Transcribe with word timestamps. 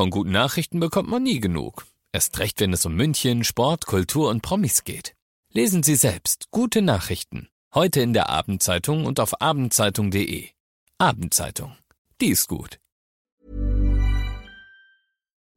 Von 0.00 0.08
guten 0.08 0.30
Nachrichten 0.30 0.80
bekommt 0.80 1.10
man 1.10 1.22
nie 1.22 1.40
genug. 1.40 1.84
Erst 2.10 2.38
recht, 2.38 2.58
wenn 2.60 2.72
es 2.72 2.86
um 2.86 2.94
München, 2.94 3.44
Sport, 3.44 3.84
Kultur 3.84 4.30
und 4.30 4.40
Promis 4.40 4.84
geht. 4.84 5.14
Lesen 5.52 5.82
Sie 5.82 5.94
selbst 5.94 6.46
gute 6.50 6.80
Nachrichten. 6.80 7.50
Heute 7.74 8.00
in 8.00 8.14
der 8.14 8.30
Abendzeitung 8.30 9.04
und 9.04 9.20
auf 9.20 9.42
abendzeitung.de. 9.42 10.48
Abendzeitung. 10.96 11.76
Die 12.18 12.28
ist 12.28 12.48
gut. 12.48 12.78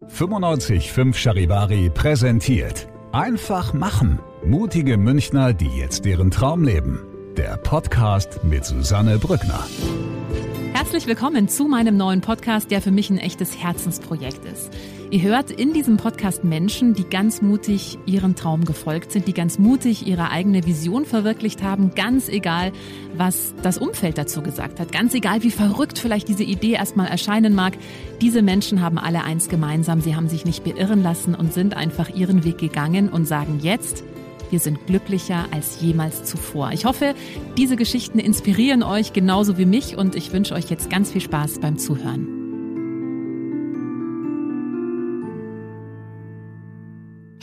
955 0.02 1.16
Charivari 1.16 1.90
präsentiert. 1.90 2.90
Einfach 3.14 3.72
machen. 3.72 4.20
Mutige 4.46 4.98
Münchner, 4.98 5.54
die 5.54 5.70
jetzt 5.70 6.04
deren 6.04 6.32
Traum 6.32 6.66
leben. 6.66 7.00
Der 7.38 7.56
Podcast 7.56 8.44
mit 8.44 8.66
Susanne 8.66 9.20
Brückner. 9.20 9.66
Herzlich 10.84 11.08
willkommen 11.08 11.48
zu 11.48 11.70
meinem 11.70 11.96
neuen 11.96 12.20
Podcast, 12.20 12.70
der 12.70 12.82
für 12.82 12.92
mich 12.92 13.10
ein 13.10 13.18
echtes 13.18 13.58
Herzensprojekt 13.58 14.44
ist. 14.44 14.70
Ihr 15.12 15.22
hört 15.22 15.50
in 15.50 15.72
diesem 15.72 15.96
Podcast 15.96 16.44
Menschen, 16.44 16.94
die 16.94 17.06
ganz 17.06 17.42
mutig 17.42 17.98
ihren 18.06 18.36
Traum 18.36 18.66
gefolgt 18.66 19.14
sind, 19.14 19.26
die 19.26 19.34
ganz 19.34 19.58
mutig 19.58 20.06
ihre 20.06 20.30
eigene 20.30 20.66
Vision 20.66 21.06
verwirklicht 21.06 21.64
haben, 21.64 21.96
ganz 21.96 22.28
egal, 22.28 22.74
was 23.16 23.56
das 23.64 23.78
Umfeld 23.78 24.18
dazu 24.18 24.42
gesagt 24.42 24.82
hat, 24.82 24.92
ganz 24.92 25.14
egal, 25.14 25.42
wie 25.42 25.52
verrückt 25.52 26.00
vielleicht 26.00 26.28
diese 26.28 26.44
Idee 26.44 26.74
erstmal 26.74 27.08
erscheinen 27.08 27.56
mag. 27.56 27.78
Diese 28.20 28.42
Menschen 28.42 28.82
haben 28.82 28.98
alle 28.98 29.24
eins 29.24 29.48
gemeinsam, 29.48 30.02
sie 30.02 30.18
haben 30.18 30.28
sich 30.28 30.44
nicht 30.44 30.66
beirren 30.66 31.02
lassen 31.02 31.34
und 31.34 31.54
sind 31.54 31.78
einfach 31.78 32.10
ihren 32.10 32.44
Weg 32.44 32.58
gegangen 32.58 33.08
und 33.08 33.26
sagen 33.26 33.62
jetzt, 33.64 34.04
wir 34.54 34.60
sind 34.60 34.86
glücklicher 34.86 35.48
als 35.52 35.82
jemals 35.82 36.26
zuvor. 36.26 36.72
Ich 36.74 36.86
hoffe, 36.86 37.16
diese 37.58 37.76
Geschichten 37.76 38.20
inspirieren 38.20 38.84
euch 38.84 39.12
genauso 39.12 39.58
wie 39.58 39.66
mich 39.66 39.98
und 39.98 40.16
ich 40.16 40.32
wünsche 40.32 40.54
euch 40.54 40.70
jetzt 40.70 40.92
ganz 40.92 41.12
viel 41.12 41.22
Spaß 41.22 41.60
beim 41.60 41.80
Zuhören. 41.80 42.43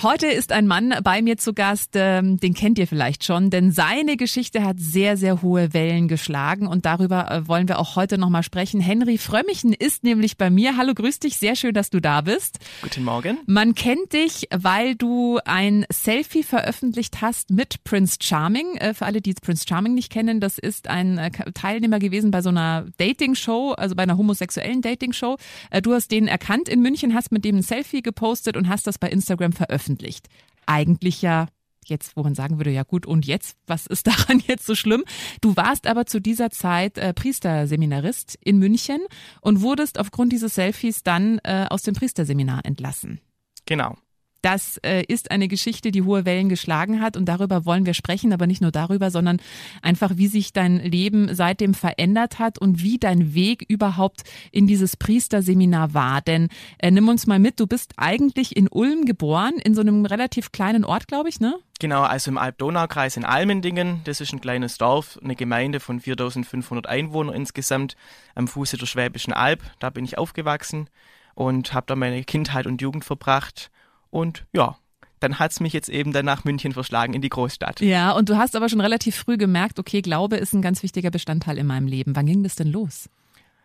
Heute 0.02 0.28
ist 0.28 0.50
ein 0.50 0.66
Mann 0.66 0.94
bei 1.04 1.20
mir 1.20 1.36
zu 1.36 1.52
Gast, 1.52 1.90
ähm, 1.92 2.40
den 2.40 2.54
kennt 2.54 2.78
ihr 2.78 2.86
vielleicht 2.86 3.22
schon, 3.22 3.50
denn 3.50 3.70
seine 3.70 4.16
Geschichte 4.16 4.64
hat 4.64 4.76
sehr, 4.78 5.18
sehr 5.18 5.42
hohe 5.42 5.74
Wellen 5.74 6.08
geschlagen 6.08 6.66
und 6.66 6.86
darüber 6.86 7.30
äh, 7.30 7.46
wollen 7.46 7.68
wir 7.68 7.78
auch 7.78 7.96
heute 7.96 8.16
nochmal 8.16 8.42
sprechen. 8.42 8.80
Henry 8.80 9.18
Frömmichen 9.18 9.74
ist 9.74 10.02
nämlich 10.02 10.38
bei 10.38 10.48
mir. 10.48 10.78
Hallo, 10.78 10.94
grüß 10.94 11.18
dich, 11.18 11.36
sehr 11.36 11.54
schön, 11.54 11.74
dass 11.74 11.90
du 11.90 12.00
da 12.00 12.22
bist. 12.22 12.60
Guten 12.80 13.04
Morgen. 13.04 13.40
Man 13.44 13.74
kennt 13.74 14.14
dich, 14.14 14.48
weil 14.50 14.94
du 14.94 15.38
ein 15.44 15.84
Selfie 15.92 16.44
veröffentlicht 16.44 17.20
hast 17.20 17.50
mit 17.50 17.84
Prince 17.84 18.16
Charming. 18.22 18.76
Äh, 18.76 18.94
für 18.94 19.04
alle, 19.04 19.20
die 19.20 19.34
Prince 19.34 19.66
Charming 19.68 19.92
nicht 19.92 20.10
kennen, 20.10 20.40
das 20.40 20.56
ist 20.56 20.88
ein 20.88 21.18
äh, 21.18 21.30
Teilnehmer 21.52 21.98
gewesen 21.98 22.30
bei 22.30 22.40
so 22.40 22.48
einer 22.48 22.86
Dating-Show, 22.96 23.72
also 23.72 23.94
bei 23.96 24.04
einer 24.04 24.16
homosexuellen 24.16 24.80
Dating-Show. 24.80 25.36
Du 25.82 25.92
hast 25.92 26.10
den 26.10 26.26
erkannt 26.26 26.70
in 26.70 26.80
München, 26.80 27.12
hast 27.12 27.32
mit 27.32 27.44
dem 27.44 27.56
ein 27.56 27.62
Selfie 27.62 28.00
gepostet 28.00 28.56
und 28.56 28.70
hast 28.70 28.86
das 28.86 28.96
bei 28.96 29.10
Instagram 29.10 29.52
veröffentlicht 29.52 29.89
veröffentlicht. 29.90 30.28
Eigentlich 30.66 31.22
ja 31.22 31.46
jetzt, 31.86 32.16
wo 32.16 32.22
man 32.22 32.34
sagen 32.34 32.58
würde, 32.58 32.70
ja 32.70 32.84
gut, 32.84 33.04
und 33.04 33.26
jetzt, 33.26 33.56
was 33.66 33.86
ist 33.86 34.06
daran 34.06 34.40
jetzt 34.46 34.66
so 34.66 34.74
schlimm? 34.74 35.04
Du 35.40 35.56
warst 35.56 35.86
aber 35.86 36.06
zu 36.06 36.20
dieser 36.20 36.50
Zeit 36.50 36.98
äh, 36.98 37.12
Priesterseminarist 37.12 38.38
in 38.44 38.58
München 38.58 39.00
und 39.40 39.60
wurdest 39.62 39.98
aufgrund 39.98 40.32
dieses 40.32 40.54
Selfies 40.54 41.02
dann 41.02 41.40
äh, 41.42 41.66
aus 41.68 41.82
dem 41.82 41.94
Priesterseminar 41.94 42.64
entlassen. 42.64 43.20
Genau. 43.66 43.96
Das 44.42 44.78
äh, 44.78 45.02
ist 45.06 45.30
eine 45.30 45.48
Geschichte, 45.48 45.90
die 45.90 46.02
hohe 46.02 46.24
Wellen 46.24 46.48
geschlagen 46.48 47.00
hat 47.00 47.16
und 47.16 47.26
darüber 47.26 47.66
wollen 47.66 47.84
wir 47.84 47.94
sprechen, 47.94 48.32
aber 48.32 48.46
nicht 48.46 48.62
nur 48.62 48.70
darüber, 48.70 49.10
sondern 49.10 49.38
einfach, 49.82 50.12
wie 50.16 50.28
sich 50.28 50.52
dein 50.52 50.78
Leben 50.78 51.34
seitdem 51.34 51.74
verändert 51.74 52.38
hat 52.38 52.58
und 52.58 52.82
wie 52.82 52.98
dein 52.98 53.34
Weg 53.34 53.64
überhaupt 53.68 54.22
in 54.50 54.66
dieses 54.66 54.96
Priesterseminar 54.96 55.92
war. 55.92 56.22
Denn 56.22 56.48
äh, 56.78 56.90
nimm 56.90 57.08
uns 57.08 57.26
mal 57.26 57.38
mit, 57.38 57.60
du 57.60 57.66
bist 57.66 57.92
eigentlich 57.96 58.56
in 58.56 58.68
Ulm 58.68 59.04
geboren, 59.04 59.54
in 59.62 59.74
so 59.74 59.82
einem 59.82 60.06
relativ 60.06 60.52
kleinen 60.52 60.84
Ort, 60.84 61.06
glaube 61.06 61.28
ich, 61.28 61.40
ne? 61.40 61.58
Genau, 61.78 62.02
also 62.02 62.30
im 62.30 62.38
Alb-Donau-Kreis 62.38 63.16
in 63.16 63.24
Almendingen. 63.24 64.02
Das 64.04 64.20
ist 64.20 64.32
ein 64.32 64.40
kleines 64.40 64.76
Dorf, 64.76 65.18
eine 65.22 65.34
Gemeinde 65.34 65.80
von 65.80 66.00
4500 66.00 66.86
Einwohnern 66.86 67.34
insgesamt 67.34 67.96
am 68.34 68.48
Fuße 68.48 68.76
der 68.76 68.86
Schwäbischen 68.86 69.32
Alb. 69.32 69.62
Da 69.78 69.88
bin 69.88 70.04
ich 70.04 70.18
aufgewachsen 70.18 70.90
und 71.34 71.72
habe 71.72 71.86
da 71.86 71.96
meine 71.96 72.22
Kindheit 72.24 72.66
und 72.66 72.82
Jugend 72.82 73.04
verbracht 73.04 73.70
und 74.10 74.46
ja, 74.52 74.76
dann 75.20 75.38
hat 75.38 75.52
es 75.52 75.60
mich 75.60 75.72
jetzt 75.72 75.88
eben 75.88 76.12
dann 76.12 76.24
nach 76.24 76.44
München 76.44 76.72
verschlagen 76.72 77.14
in 77.14 77.22
die 77.22 77.28
Großstadt. 77.28 77.80
Ja, 77.80 78.12
und 78.12 78.28
du 78.28 78.36
hast 78.36 78.56
aber 78.56 78.68
schon 78.68 78.80
relativ 78.80 79.16
früh 79.16 79.36
gemerkt, 79.36 79.78
okay, 79.78 80.00
Glaube 80.00 80.36
ist 80.36 80.54
ein 80.54 80.62
ganz 80.62 80.82
wichtiger 80.82 81.10
Bestandteil 81.10 81.58
in 81.58 81.66
meinem 81.66 81.86
Leben. 81.86 82.16
Wann 82.16 82.26
ging 82.26 82.42
das 82.42 82.56
denn 82.56 82.68
los? 82.68 83.08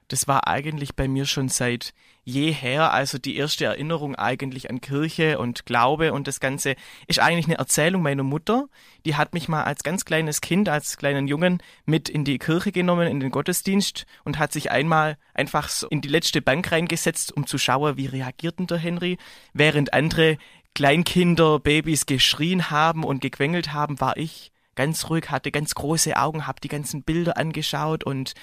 Das 0.08 0.28
war 0.28 0.48
eigentlich 0.48 0.96
bei 0.96 1.08
mir 1.08 1.26
schon 1.26 1.50
seit 1.50 1.94
jeher, 2.24 2.92
also 2.92 3.20
die 3.20 3.38
erste 3.38 3.66
Erinnerung 3.66 4.16
eigentlich 4.16 4.70
an 4.70 4.82
Kirche 4.82 5.38
und 5.38 5.66
Glaube 5.66 6.12
und 6.12 6.28
das 6.28 6.40
Ganze 6.40 6.76
ist 7.08 7.20
eigentlich 7.20 7.46
eine 7.46 7.58
Erzählung 7.58 8.02
meiner 8.02 8.24
Mutter. 8.24 8.68
Die 9.06 9.16
hat 9.16 9.34
mich 9.34 9.48
mal 9.48 9.64
als 9.64 9.84
ganz 9.84 10.06
kleines 10.06 10.42
Kind, 10.42 10.68
als 10.68 10.98
kleinen 10.98 11.28
Jungen 11.28 11.62
mit 11.86 12.10
in 12.10 12.26
die 12.26 12.40
Kirche 12.40 12.72
genommen, 12.72 13.08
in 13.08 13.20
den 13.20 13.30
Gottesdienst 13.30 14.08
und 14.24 14.40
hat 14.40 14.52
sich 14.52 14.72
einmal 14.72 15.18
einfach 15.36 15.70
so 15.70 15.88
in 15.88 16.02
die 16.02 16.08
letzte 16.08 16.42
Bank 16.42 16.72
reingesetzt, 16.72 17.32
um 17.32 17.46
zu 17.46 17.60
schauen, 17.60 17.98
wie 17.98 18.08
reagiert 18.08 18.58
denn 18.58 18.68
der 18.68 18.80
Henry, 18.80 19.18
während 19.54 19.94
andere 19.94 20.38
Kleinkinder, 20.74 21.60
Babys 21.60 22.06
geschrien 22.06 22.70
haben 22.70 23.04
und 23.04 23.22
gequengelt 23.22 23.72
haben, 23.72 24.02
war 24.02 24.18
ich 24.18 24.52
ganz 24.76 25.10
ruhig, 25.10 25.30
hatte 25.30 25.52
ganz 25.52 25.74
große 25.74 26.18
Augen, 26.18 26.48
hab 26.48 26.60
die 26.60 26.68
ganzen 26.68 27.04
Bilder 27.04 27.38
angeschaut 27.38 28.04
und 28.04 28.34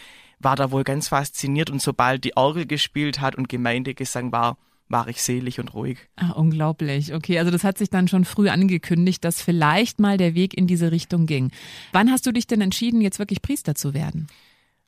war 0.42 0.56
da 0.56 0.70
wohl 0.70 0.84
ganz 0.84 1.08
fasziniert 1.08 1.70
und 1.70 1.80
sobald 1.80 2.25
die 2.25 2.36
Orgel 2.36 2.66
gespielt 2.66 3.20
hat 3.20 3.36
und 3.36 3.48
Gemeindegesang 3.48 4.32
war, 4.32 4.58
war 4.88 5.08
ich 5.08 5.22
selig 5.22 5.58
und 5.58 5.75
ruhig. 5.75 5.98
Ah, 6.16 6.32
unglaublich. 6.32 7.14
Okay, 7.14 7.38
also 7.38 7.50
das 7.50 7.64
hat 7.64 7.78
sich 7.78 7.91
dann 7.91 8.08
schon 8.08 8.25
früh 8.25 8.48
angekündigt, 8.48 9.25
dass 9.25 9.42
vielleicht 9.42 9.98
mal 9.98 10.19
der 10.19 10.34
Weg 10.34 10.54
in 10.54 10.66
diese 10.66 10.92
Richtung 10.92 11.26
ging. 11.26 11.50
Wann 11.92 12.10
hast 12.10 12.26
du 12.26 12.32
dich 12.32 12.47
denn 12.47 12.60
entschieden, 12.60 13.00
jetzt 13.00 13.19
wirklich 13.19 13.42
Priester 13.42 13.75
zu 13.75 13.94
werden? 13.94 14.28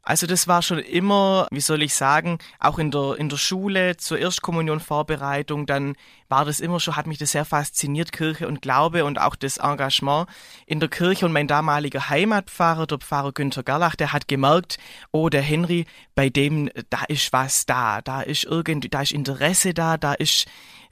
Also 0.07 0.27
das 0.27 0.47
war 0.47 0.61
schon 0.61 0.79
immer, 0.81 1.49
wie 1.51 1.61
soll 1.61 1.83
ich 1.83 1.95
sagen, 1.95 2.39
auch 2.59 2.79
in 2.79 2.91
der, 2.91 3.17
in 3.17 3.31
der 3.31 3.39
Schule 3.39 3.97
zur 3.97 4.19
Erstkommunionvorbereitung, 4.19 5.65
dann 5.65 5.97
war 6.29 6.45
das 6.45 6.61
immer 6.61 6.79
schon, 6.79 6.97
hat 6.97 7.07
mich 7.07 7.17
das 7.17 7.33
sehr 7.33 7.47
fasziniert, 7.47 8.13
Kirche 8.13 8.47
und 8.47 8.61
Glaube 8.61 9.07
und 9.07 9.19
auch 9.19 9.35
das 9.35 9.57
Engagement 9.57 10.29
in 10.67 10.79
der 10.79 10.91
Kirche. 10.91 11.25
Und 11.25 11.33
mein 11.33 11.49
damaliger 11.49 12.11
Heimatpfarrer, 12.11 12.87
der 12.87 12.99
Pfarrer 12.99 13.33
Günther 13.33 13.63
Gerlach, 13.63 13.97
der 13.97 14.13
hat 14.13 14.29
gemerkt, 14.29 14.77
oh, 15.11 15.31
der 15.31 15.43
Henry, 15.43 15.87
bei 16.15 16.29
dem, 16.29 16.71
da 16.91 17.05
ist 17.09 17.33
was 17.33 17.65
da, 17.65 18.03
da 18.03 18.21
ist 18.21 18.45
irgendwie, 18.45 18.91
da 18.91 19.01
ist 19.01 19.13
Interesse 19.13 19.73
da, 19.73 19.97
da 19.97 20.13
ist, 20.13 20.47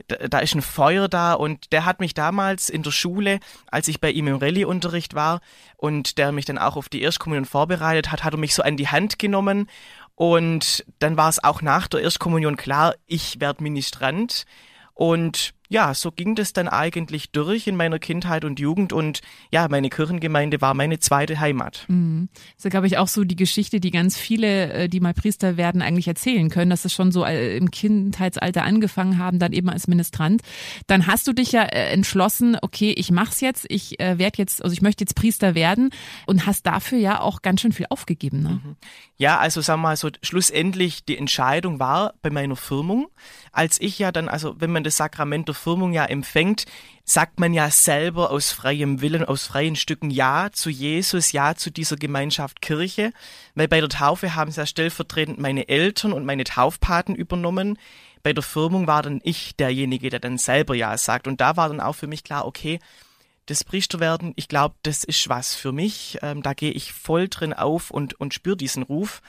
da 0.08 0.38
ist 0.38 0.54
ein 0.54 0.62
Feuer 0.62 1.08
da 1.08 1.34
und 1.34 1.72
der 1.72 1.84
hat 1.84 2.00
mich 2.00 2.14
damals 2.14 2.68
in 2.68 2.82
der 2.82 2.90
Schule, 2.90 3.40
als 3.70 3.88
ich 3.88 4.00
bei 4.00 4.10
ihm 4.10 4.26
im 4.28 4.36
Rallye-Unterricht 4.36 5.14
war 5.14 5.40
und 5.76 6.18
der 6.18 6.32
mich 6.32 6.44
dann 6.44 6.58
auch 6.58 6.76
auf 6.76 6.88
die 6.88 7.02
Erstkommunion 7.02 7.44
vorbereitet 7.44 8.10
hat, 8.10 8.24
hat 8.24 8.34
er 8.34 8.38
mich 8.38 8.54
so 8.54 8.62
an 8.62 8.76
die 8.76 8.88
Hand 8.88 9.18
genommen 9.18 9.68
und 10.14 10.84
dann 10.98 11.16
war 11.16 11.28
es 11.28 11.42
auch 11.42 11.62
nach 11.62 11.88
der 11.88 12.00
Erstkommunion 12.00 12.56
klar, 12.56 12.94
ich 13.06 13.40
werde 13.40 13.62
Ministrant 13.62 14.44
und 14.94 15.54
ja, 15.72 15.94
so 15.94 16.12
ging 16.12 16.34
das 16.34 16.52
dann 16.52 16.68
eigentlich 16.68 17.30
durch 17.30 17.66
in 17.66 17.76
meiner 17.76 17.98
Kindheit 17.98 18.44
und 18.44 18.60
Jugend 18.60 18.92
und 18.92 19.22
ja, 19.50 19.68
meine 19.68 19.88
Kirchengemeinde 19.88 20.60
war 20.60 20.74
meine 20.74 20.98
zweite 20.98 21.40
Heimat. 21.40 21.86
Mhm. 21.88 22.28
Das 22.56 22.66
ist, 22.66 22.70
glaube 22.70 22.86
ich, 22.86 22.98
auch 22.98 23.08
so 23.08 23.24
die 23.24 23.36
Geschichte, 23.36 23.80
die 23.80 23.90
ganz 23.90 24.18
viele, 24.18 24.70
äh, 24.74 24.88
die 24.90 25.00
mal 25.00 25.14
Priester 25.14 25.56
werden, 25.56 25.80
eigentlich 25.80 26.06
erzählen 26.08 26.50
können, 26.50 26.68
dass 26.68 26.84
es 26.84 26.92
schon 26.92 27.10
so 27.10 27.24
äh, 27.24 27.56
im 27.56 27.70
Kindheitsalter 27.70 28.64
angefangen 28.64 29.16
haben, 29.16 29.38
dann 29.38 29.54
eben 29.54 29.70
als 29.70 29.88
Ministrant. 29.88 30.42
Dann 30.88 31.06
hast 31.06 31.26
du 31.26 31.32
dich 31.32 31.52
ja 31.52 31.62
äh, 31.62 31.90
entschlossen, 31.90 32.58
okay, 32.60 32.92
ich 32.92 33.10
mach's 33.10 33.40
jetzt, 33.40 33.64
ich 33.68 33.96
werde 33.98 34.38
jetzt, 34.38 34.62
also 34.62 34.74
ich 34.74 34.82
möchte 34.82 35.04
jetzt 35.04 35.14
Priester 35.14 35.54
werden 35.54 35.88
und 36.26 36.44
hast 36.44 36.66
dafür 36.66 36.98
ja 36.98 37.20
auch 37.20 37.40
ganz 37.40 37.62
schön 37.62 37.72
viel 37.72 37.86
aufgegeben. 37.88 38.42
Ne? 38.42 38.60
Mhm. 38.62 38.76
Ja, 39.22 39.38
also 39.38 39.60
sagen 39.60 39.82
wir 39.82 39.90
mal 39.90 39.96
so, 39.96 40.10
schlussendlich 40.20 41.04
die 41.04 41.16
Entscheidung 41.16 41.78
war 41.78 42.14
bei 42.22 42.30
meiner 42.30 42.56
Firmung, 42.56 43.06
als 43.52 43.80
ich 43.80 44.00
ja 44.00 44.10
dann, 44.10 44.28
also 44.28 44.60
wenn 44.60 44.72
man 44.72 44.82
das 44.82 44.96
Sakrament 44.96 45.46
der 45.46 45.54
Firmung 45.54 45.92
ja 45.92 46.04
empfängt, 46.06 46.64
sagt 47.04 47.38
man 47.38 47.54
ja 47.54 47.70
selber 47.70 48.32
aus 48.32 48.50
freiem 48.50 49.00
Willen, 49.00 49.24
aus 49.24 49.46
freien 49.46 49.76
Stücken 49.76 50.10
Ja 50.10 50.48
zu 50.50 50.70
Jesus, 50.70 51.30
Ja 51.30 51.54
zu 51.54 51.70
dieser 51.70 51.94
Gemeinschaft 51.94 52.62
Kirche, 52.62 53.12
weil 53.54 53.68
bei 53.68 53.78
der 53.78 53.88
Taufe 53.88 54.34
haben 54.34 54.50
es 54.50 54.56
ja 54.56 54.66
stellvertretend 54.66 55.38
meine 55.38 55.68
Eltern 55.68 56.12
und 56.12 56.24
meine 56.24 56.42
Taufpaten 56.42 57.14
übernommen. 57.14 57.78
Bei 58.24 58.32
der 58.32 58.42
Firmung 58.42 58.88
war 58.88 59.04
dann 59.04 59.20
ich 59.22 59.54
derjenige, 59.54 60.10
der 60.10 60.18
dann 60.18 60.36
selber 60.36 60.74
Ja 60.74 60.98
sagt. 60.98 61.28
Und 61.28 61.40
da 61.40 61.56
war 61.56 61.68
dann 61.68 61.80
auch 61.80 61.94
für 61.94 62.08
mich 62.08 62.24
klar, 62.24 62.44
okay, 62.44 62.80
das 63.52 63.64
Priesterwerden, 63.64 64.32
ich 64.36 64.48
glaube, 64.48 64.74
das 64.82 65.04
ist 65.04 65.28
was 65.28 65.54
für 65.54 65.72
mich. 65.72 66.18
Ähm, 66.22 66.42
da 66.42 66.54
gehe 66.54 66.72
ich 66.72 66.92
voll 66.92 67.28
drin 67.28 67.52
auf 67.52 67.90
und, 67.90 68.18
und 68.18 68.34
spüre 68.34 68.56
diesen 68.56 68.82
Ruf. 68.82 69.20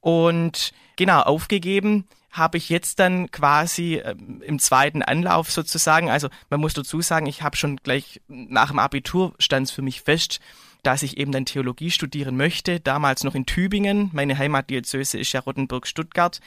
Und 0.00 0.72
genau, 0.96 1.20
aufgegeben 1.20 2.06
habe 2.30 2.58
ich 2.58 2.68
jetzt 2.68 2.98
dann 2.98 3.30
quasi 3.30 3.96
äh, 3.96 4.14
im 4.42 4.58
zweiten 4.58 5.02
Anlauf 5.02 5.50
sozusagen, 5.50 6.10
also 6.10 6.28
man 6.50 6.60
muss 6.60 6.74
dazu 6.74 7.00
sagen, 7.00 7.26
ich 7.26 7.42
habe 7.42 7.56
schon 7.56 7.76
gleich 7.76 8.20
nach 8.28 8.70
dem 8.70 8.78
Abitur 8.78 9.34
stand 9.38 9.68
es 9.68 9.72
für 9.72 9.82
mich 9.82 10.02
fest, 10.02 10.40
dass 10.82 11.02
ich 11.02 11.16
eben 11.16 11.32
dann 11.32 11.46
Theologie 11.46 11.90
studieren 11.90 12.36
möchte, 12.36 12.80
damals 12.80 13.24
noch 13.24 13.34
in 13.34 13.46
Tübingen, 13.46 14.10
meine 14.12 14.36
Heimatdiözese 14.36 15.18
ist 15.18 15.32
ja 15.32 15.40
Rottenburg-Stuttgart. 15.40 16.40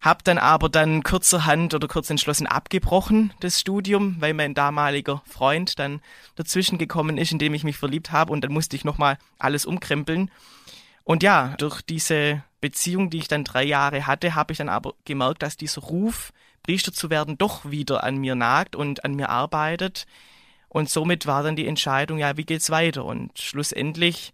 Hab 0.00 0.22
dann 0.24 0.38
aber 0.38 0.68
dann 0.68 1.02
kurzerhand 1.02 1.74
oder 1.74 1.88
kurz 1.88 2.10
entschlossen 2.10 2.46
abgebrochen, 2.46 3.32
das 3.40 3.60
Studium, 3.60 4.16
weil 4.20 4.34
mein 4.34 4.54
damaliger 4.54 5.22
Freund 5.26 5.78
dann 5.78 6.00
dazwischen 6.36 6.78
gekommen 6.78 7.16
ist, 7.16 7.32
in 7.32 7.38
dem 7.38 7.54
ich 7.54 7.64
mich 7.64 7.78
verliebt 7.78 8.12
habe 8.12 8.32
und 8.32 8.44
dann 8.44 8.52
musste 8.52 8.76
ich 8.76 8.84
nochmal 8.84 9.18
alles 9.38 9.64
umkrempeln. 9.64 10.30
Und 11.04 11.22
ja, 11.22 11.54
durch 11.58 11.82
diese 11.82 12.42
Beziehung, 12.60 13.10
die 13.10 13.18
ich 13.18 13.28
dann 13.28 13.44
drei 13.44 13.62
Jahre 13.62 14.06
hatte, 14.06 14.34
habe 14.34 14.52
ich 14.52 14.58
dann 14.58 14.70
aber 14.70 14.94
gemerkt, 15.04 15.42
dass 15.42 15.56
dieser 15.56 15.82
Ruf, 15.82 16.32
Priester 16.62 16.92
zu 16.92 17.10
werden, 17.10 17.36
doch 17.36 17.70
wieder 17.70 18.02
an 18.04 18.16
mir 18.16 18.34
nagt 18.34 18.74
und 18.74 19.04
an 19.04 19.14
mir 19.14 19.28
arbeitet. 19.28 20.06
Und 20.68 20.90
somit 20.90 21.26
war 21.26 21.42
dann 21.42 21.56
die 21.56 21.68
Entscheidung, 21.68 22.18
ja, 22.18 22.36
wie 22.36 22.44
geht's 22.44 22.70
weiter? 22.70 23.04
Und 23.04 23.38
schlussendlich, 23.38 24.32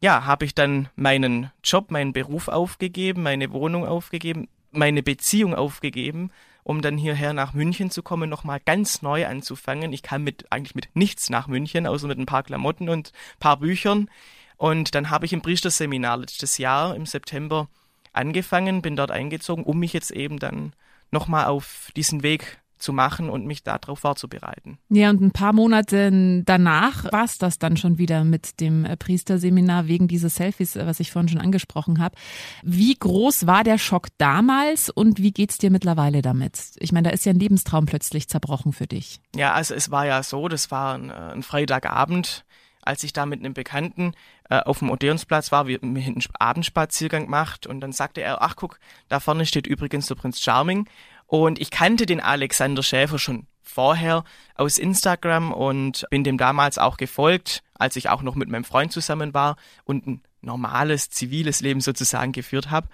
ja, 0.00 0.24
habe 0.24 0.44
ich 0.44 0.54
dann 0.54 0.88
meinen 0.94 1.50
Job, 1.62 1.90
meinen 1.90 2.12
Beruf 2.12 2.48
aufgegeben, 2.48 3.22
meine 3.22 3.52
Wohnung 3.52 3.84
aufgegeben, 3.86 4.48
meine 4.76 5.02
Beziehung 5.02 5.54
aufgegeben, 5.54 6.30
um 6.62 6.82
dann 6.82 6.96
hierher 6.96 7.32
nach 7.32 7.52
München 7.52 7.90
zu 7.90 8.02
kommen, 8.02 8.30
nochmal 8.30 8.60
ganz 8.64 9.02
neu 9.02 9.26
anzufangen. 9.26 9.92
Ich 9.92 10.02
kam 10.02 10.24
mit, 10.24 10.50
eigentlich 10.50 10.74
mit 10.74 10.88
nichts 10.94 11.30
nach 11.30 11.46
München, 11.46 11.86
außer 11.86 12.06
mit 12.06 12.18
ein 12.18 12.26
paar 12.26 12.42
Klamotten 12.42 12.88
und 12.88 13.08
ein 13.08 13.38
paar 13.38 13.58
Büchern. 13.58 14.08
Und 14.56 14.94
dann 14.94 15.10
habe 15.10 15.26
ich 15.26 15.32
im 15.32 15.42
Priesterseminar 15.42 16.16
letztes 16.16 16.58
Jahr 16.58 16.94
im 16.96 17.06
September 17.06 17.68
angefangen, 18.12 18.82
bin 18.82 18.96
dort 18.96 19.10
eingezogen, 19.10 19.64
um 19.64 19.78
mich 19.78 19.92
jetzt 19.92 20.10
eben 20.10 20.38
dann 20.38 20.72
nochmal 21.10 21.46
auf 21.46 21.90
diesen 21.96 22.22
Weg 22.22 22.58
zu 22.84 22.92
machen 22.92 23.30
und 23.30 23.46
mich 23.46 23.64
darauf 23.64 23.98
vorzubereiten. 23.98 24.78
Ja, 24.90 25.10
und 25.10 25.20
ein 25.20 25.32
paar 25.32 25.52
Monate 25.52 26.42
danach 26.44 27.10
war 27.10 27.24
es 27.24 27.38
das 27.38 27.58
dann 27.58 27.76
schon 27.76 27.98
wieder 27.98 28.22
mit 28.22 28.60
dem 28.60 28.84
äh, 28.84 28.96
Priesterseminar 28.96 29.88
wegen 29.88 30.06
dieses 30.06 30.36
Selfies, 30.36 30.76
äh, 30.76 30.86
was 30.86 31.00
ich 31.00 31.10
vorhin 31.10 31.28
schon 31.28 31.40
angesprochen 31.40 31.98
habe. 31.98 32.16
Wie 32.62 32.94
groß 32.94 33.46
war 33.46 33.64
der 33.64 33.78
Schock 33.78 34.08
damals 34.18 34.90
und 34.90 35.20
wie 35.20 35.32
geht's 35.32 35.58
dir 35.58 35.70
mittlerweile 35.70 36.22
damit? 36.22 36.72
Ich 36.78 36.92
meine, 36.92 37.08
da 37.08 37.14
ist 37.14 37.24
ja 37.24 37.32
ein 37.32 37.40
Lebenstraum 37.40 37.86
plötzlich 37.86 38.28
zerbrochen 38.28 38.72
für 38.72 38.86
dich. 38.86 39.20
Ja, 39.34 39.54
also 39.54 39.74
es 39.74 39.90
war 39.90 40.06
ja 40.06 40.22
so, 40.22 40.48
das 40.48 40.70
war 40.70 40.94
ein, 40.94 41.10
äh, 41.10 41.14
ein 41.14 41.42
Freitagabend, 41.42 42.44
als 42.82 43.02
ich 43.02 43.12
da 43.12 43.24
mit 43.26 43.40
einem 43.40 43.54
Bekannten 43.54 44.12
äh, 44.50 44.60
auf 44.60 44.80
dem 44.80 44.90
Odeonsplatz 44.90 45.52
war, 45.52 45.66
wir 45.66 45.78
haben 45.78 45.96
einen 45.96 46.22
Abendspaziergang 46.38 47.24
gemacht 47.24 47.66
und 47.66 47.80
dann 47.80 47.92
sagte 47.92 48.20
er, 48.20 48.42
ach 48.42 48.56
guck, 48.56 48.78
da 49.08 49.20
vorne 49.20 49.46
steht 49.46 49.66
übrigens 49.66 50.06
der 50.06 50.16
Prinz 50.16 50.40
Charming 50.40 50.86
und 51.26 51.60
ich 51.60 51.70
kannte 51.70 52.06
den 52.06 52.20
Alexander 52.20 52.82
Schäfer 52.82 53.18
schon 53.18 53.46
vorher 53.62 54.24
aus 54.54 54.78
Instagram 54.78 55.52
und 55.52 56.06
bin 56.10 56.24
dem 56.24 56.38
damals 56.38 56.78
auch 56.78 56.96
gefolgt, 56.96 57.62
als 57.74 57.96
ich 57.96 58.08
auch 58.08 58.22
noch 58.22 58.36
mit 58.36 58.48
meinem 58.48 58.64
Freund 58.64 58.92
zusammen 58.92 59.34
war 59.34 59.56
und 59.84 60.06
ein 60.06 60.22
normales, 60.42 61.10
ziviles 61.10 61.60
Leben 61.60 61.80
sozusagen 61.80 62.32
geführt 62.32 62.70
habe. 62.70 62.88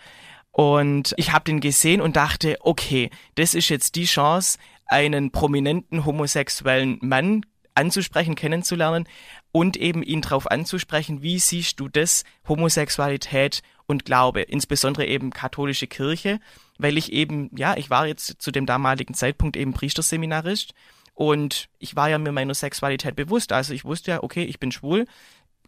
Und 0.52 1.14
ich 1.16 1.32
habe 1.32 1.44
den 1.44 1.60
gesehen 1.60 2.00
und 2.00 2.16
dachte, 2.16 2.56
okay, 2.60 3.10
das 3.34 3.54
ist 3.54 3.68
jetzt 3.68 3.94
die 3.94 4.06
Chance, 4.06 4.58
einen 4.86 5.30
prominenten 5.30 6.04
homosexuellen 6.04 6.98
Mann 7.02 7.44
anzusprechen, 7.74 8.34
kennenzulernen 8.34 9.06
und 9.52 9.76
eben 9.76 10.02
ihn 10.02 10.22
darauf 10.22 10.50
anzusprechen, 10.50 11.22
wie 11.22 11.38
siehst 11.38 11.78
du 11.78 11.88
das, 11.88 12.24
Homosexualität 12.48 13.62
und 13.90 14.04
Glaube, 14.04 14.42
insbesondere 14.42 15.06
eben 15.06 15.30
katholische 15.30 15.86
Kirche 15.86 16.40
weil 16.82 16.98
ich 16.98 17.12
eben, 17.12 17.50
ja, 17.56 17.76
ich 17.76 17.90
war 17.90 18.06
jetzt 18.06 18.40
zu 18.40 18.50
dem 18.50 18.66
damaligen 18.66 19.14
Zeitpunkt 19.14 19.56
eben 19.56 19.72
Priesterseminarist 19.72 20.72
und 21.14 21.68
ich 21.78 21.94
war 21.94 22.08
ja 22.08 22.18
mir 22.18 22.32
meiner 22.32 22.54
Sexualität 22.54 23.16
bewusst. 23.16 23.52
Also 23.52 23.74
ich 23.74 23.84
wusste 23.84 24.12
ja, 24.12 24.22
okay, 24.22 24.44
ich 24.44 24.58
bin 24.58 24.72
schwul, 24.72 25.06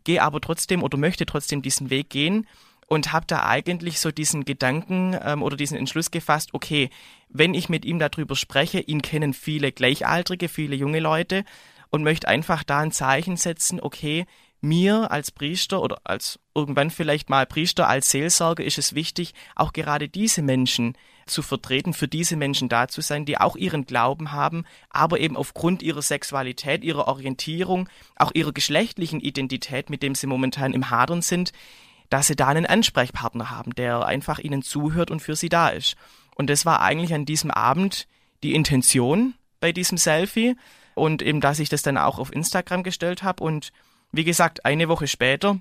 gehe 0.04 0.22
aber 0.22 0.40
trotzdem 0.40 0.82
oder 0.82 0.96
möchte 0.96 1.26
trotzdem 1.26 1.62
diesen 1.62 1.90
Weg 1.90 2.08
gehen 2.10 2.46
und 2.86 3.12
habe 3.12 3.26
da 3.26 3.46
eigentlich 3.46 4.00
so 4.00 4.10
diesen 4.10 4.44
Gedanken 4.44 5.16
ähm, 5.22 5.42
oder 5.42 5.56
diesen 5.56 5.76
Entschluss 5.76 6.10
gefasst, 6.10 6.50
okay, 6.54 6.90
wenn 7.28 7.54
ich 7.54 7.68
mit 7.68 7.84
ihm 7.84 7.98
darüber 7.98 8.36
spreche, 8.36 8.80
ihn 8.80 9.02
kennen 9.02 9.34
viele 9.34 9.72
Gleichaltrige, 9.72 10.48
viele 10.48 10.76
junge 10.76 11.00
Leute 11.00 11.44
und 11.90 12.02
möchte 12.02 12.28
einfach 12.28 12.62
da 12.64 12.80
ein 12.80 12.92
Zeichen 12.92 13.36
setzen, 13.36 13.80
okay, 13.80 14.26
mir 14.62 15.10
als 15.10 15.30
Priester 15.30 15.82
oder 15.82 16.00
als 16.04 16.38
irgendwann 16.54 16.90
vielleicht 16.90 17.28
mal 17.28 17.46
Priester, 17.46 17.88
als 17.88 18.10
Seelsorger 18.10 18.64
ist 18.64 18.78
es 18.78 18.94
wichtig, 18.94 19.34
auch 19.56 19.72
gerade 19.72 20.08
diese 20.08 20.40
Menschen 20.40 20.96
zu 21.26 21.42
vertreten, 21.42 21.92
für 21.94 22.08
diese 22.08 22.36
Menschen 22.36 22.68
da 22.68 22.88
zu 22.88 23.00
sein, 23.00 23.24
die 23.24 23.38
auch 23.38 23.56
ihren 23.56 23.86
Glauben 23.86 24.32
haben, 24.32 24.64
aber 24.88 25.20
eben 25.20 25.36
aufgrund 25.36 25.82
ihrer 25.82 26.02
Sexualität, 26.02 26.84
ihrer 26.84 27.08
Orientierung, 27.08 27.88
auch 28.16 28.32
ihrer 28.34 28.52
geschlechtlichen 28.52 29.20
Identität, 29.20 29.90
mit 29.90 30.02
dem 30.02 30.14
sie 30.14 30.26
momentan 30.26 30.72
im 30.72 30.90
Hadern 30.90 31.22
sind, 31.22 31.52
dass 32.08 32.28
sie 32.28 32.36
da 32.36 32.48
einen 32.48 32.66
Ansprechpartner 32.66 33.50
haben, 33.50 33.74
der 33.74 34.04
einfach 34.06 34.38
ihnen 34.38 34.62
zuhört 34.62 35.10
und 35.10 35.20
für 35.20 35.34
sie 35.34 35.48
da 35.48 35.68
ist. 35.70 35.96
Und 36.34 36.50
das 36.50 36.64
war 36.64 36.80
eigentlich 36.80 37.14
an 37.14 37.24
diesem 37.24 37.50
Abend 37.50 38.06
die 38.42 38.54
Intention 38.54 39.34
bei 39.60 39.72
diesem 39.72 39.98
Selfie 39.98 40.56
und 40.94 41.22
eben, 41.22 41.40
dass 41.40 41.58
ich 41.58 41.68
das 41.68 41.82
dann 41.82 41.98
auch 41.98 42.18
auf 42.18 42.32
Instagram 42.32 42.82
gestellt 42.82 43.22
habe 43.22 43.42
und 43.42 43.72
wie 44.12 44.24
gesagt, 44.24 44.64
eine 44.64 44.88
Woche 44.88 45.08
später 45.08 45.58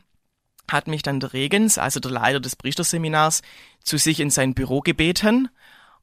hat 0.69 0.88
mich 0.88 1.01
dann 1.01 1.19
der 1.19 1.33
Regens, 1.33 1.77
also 1.77 2.00
der 2.00 2.12
Leiter 2.12 2.39
des 2.39 2.56
Priesterseminars, 2.56 3.42
zu 3.83 3.98
sich 3.98 4.19
in 4.19 4.30
sein 4.30 4.53
Büro 4.53 4.81
gebeten 4.81 5.50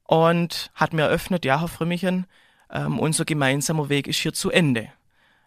und 0.03 0.71
hat 0.75 0.93
mir 0.93 1.03
eröffnet, 1.03 1.45
ja, 1.45 1.59
Herr 1.61 1.67
Frömmichen, 1.67 2.25
ähm, 2.71 2.99
unser 2.99 3.25
gemeinsamer 3.25 3.89
Weg 3.89 4.07
ist 4.07 4.19
hier 4.19 4.33
zu 4.33 4.51
Ende. 4.51 4.91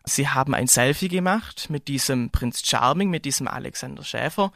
Sie 0.04 0.28
haben 0.28 0.54
ein 0.54 0.66
Selfie 0.66 1.08
gemacht 1.08 1.70
mit 1.70 1.88
diesem 1.88 2.30
Prinz 2.30 2.62
Charming, 2.66 3.10
mit 3.10 3.24
diesem 3.24 3.46
Alexander 3.46 4.02
Schäfer 4.02 4.52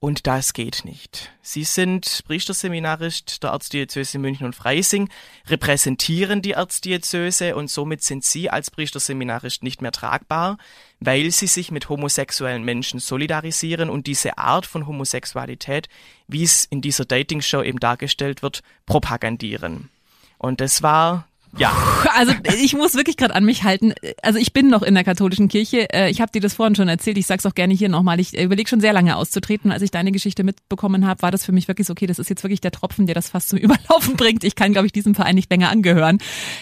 und 0.00 0.28
das 0.28 0.52
geht 0.52 0.84
nicht. 0.84 1.32
Sie 1.42 1.64
sind 1.64 2.22
Priesterseminarist 2.26 3.42
der 3.42 3.50
Erzdiözese 3.50 4.18
München 4.18 4.46
und 4.46 4.54
Freising, 4.54 5.08
repräsentieren 5.48 6.40
die 6.40 6.52
Erzdiözese 6.52 7.56
und 7.56 7.68
somit 7.68 8.02
sind 8.02 8.24
Sie 8.24 8.48
als 8.48 8.70
Priesterseminarist 8.70 9.64
nicht 9.64 9.82
mehr 9.82 9.90
tragbar, 9.90 10.58
weil 11.00 11.32
Sie 11.32 11.48
sich 11.48 11.72
mit 11.72 11.88
homosexuellen 11.88 12.64
Menschen 12.64 13.00
solidarisieren 13.00 13.90
und 13.90 14.06
diese 14.06 14.38
Art 14.38 14.66
von 14.66 14.86
Homosexualität, 14.86 15.88
wie 16.28 16.44
es 16.44 16.64
in 16.64 16.80
dieser 16.80 17.04
Dating-Show 17.04 17.62
eben 17.62 17.80
dargestellt 17.80 18.42
wird, 18.42 18.62
propagandieren. 18.86 19.90
Und 20.38 20.60
das 20.60 20.82
war 20.82 21.26
ja. 21.56 21.72
Also 22.14 22.32
ich 22.60 22.74
muss 22.74 22.94
wirklich 22.94 23.16
gerade 23.16 23.34
an 23.34 23.44
mich 23.44 23.64
halten. 23.64 23.94
Also 24.22 24.38
ich 24.38 24.52
bin 24.52 24.68
noch 24.68 24.82
in 24.82 24.94
der 24.94 25.04
katholischen 25.04 25.48
Kirche. 25.48 25.92
Äh, 25.92 26.10
ich 26.10 26.20
habe 26.20 26.30
dir 26.30 26.40
das 26.40 26.54
vorhin 26.54 26.74
schon 26.74 26.88
erzählt. 26.88 27.18
Ich 27.18 27.26
sag's 27.26 27.46
auch 27.46 27.54
gerne 27.54 27.74
hier 27.74 27.88
nochmal. 27.88 28.20
Ich 28.20 28.38
überlege 28.38 28.68
schon 28.68 28.80
sehr 28.80 28.92
lange 28.92 29.16
auszutreten. 29.16 29.72
Als 29.72 29.82
ich 29.82 29.90
deine 29.90 30.12
Geschichte 30.12 30.44
mitbekommen 30.44 31.06
habe, 31.06 31.22
war 31.22 31.30
das 31.30 31.44
für 31.44 31.52
mich 31.52 31.68
wirklich 31.68 31.86
so, 31.86 31.92
okay, 31.92 32.06
das 32.06 32.18
ist 32.18 32.28
jetzt 32.28 32.42
wirklich 32.42 32.60
der 32.60 32.70
Tropfen, 32.70 33.06
der 33.06 33.14
das 33.14 33.30
fast 33.30 33.48
zum 33.48 33.58
Überlaufen 33.58 34.16
bringt. 34.16 34.44
Ich 34.44 34.54
kann, 34.54 34.72
glaube 34.72 34.86
ich, 34.86 34.92
diesem 34.92 35.14
Verein 35.14 35.34
nicht 35.34 35.50
länger 35.50 35.70
angehören. 35.70 36.18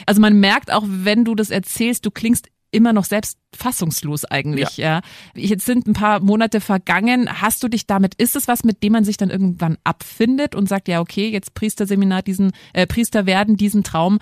Also 0.06 0.20
man 0.20 0.38
merkt 0.38 0.72
auch, 0.72 0.84
wenn 0.86 1.24
du 1.24 1.34
das 1.34 1.50
erzählst, 1.50 2.06
du 2.06 2.10
klingst 2.10 2.48
immer 2.70 2.92
noch 2.92 3.04
selbst 3.04 3.38
fassungslos 3.54 4.24
eigentlich. 4.24 4.76
Ja. 4.76 4.96
ja. 4.96 5.00
Jetzt 5.34 5.66
sind 5.66 5.86
ein 5.86 5.92
paar 5.92 6.20
Monate 6.20 6.60
vergangen. 6.60 7.40
Hast 7.40 7.62
du 7.62 7.68
dich 7.68 7.86
damit, 7.86 8.14
ist 8.16 8.36
es 8.36 8.48
was, 8.48 8.64
mit 8.64 8.82
dem 8.82 8.92
man 8.92 9.04
sich 9.04 9.16
dann 9.16 9.30
irgendwann 9.30 9.78
abfindet 9.84 10.54
und 10.54 10.68
sagt, 10.68 10.88
ja, 10.88 11.00
okay, 11.00 11.28
jetzt 11.28 11.54
Priesterseminar, 11.54 12.22
diesen 12.22 12.52
äh, 12.72 12.86
Priester 12.86 13.26
werden, 13.26 13.56
diesen 13.56 13.84
Traum, 13.84 14.18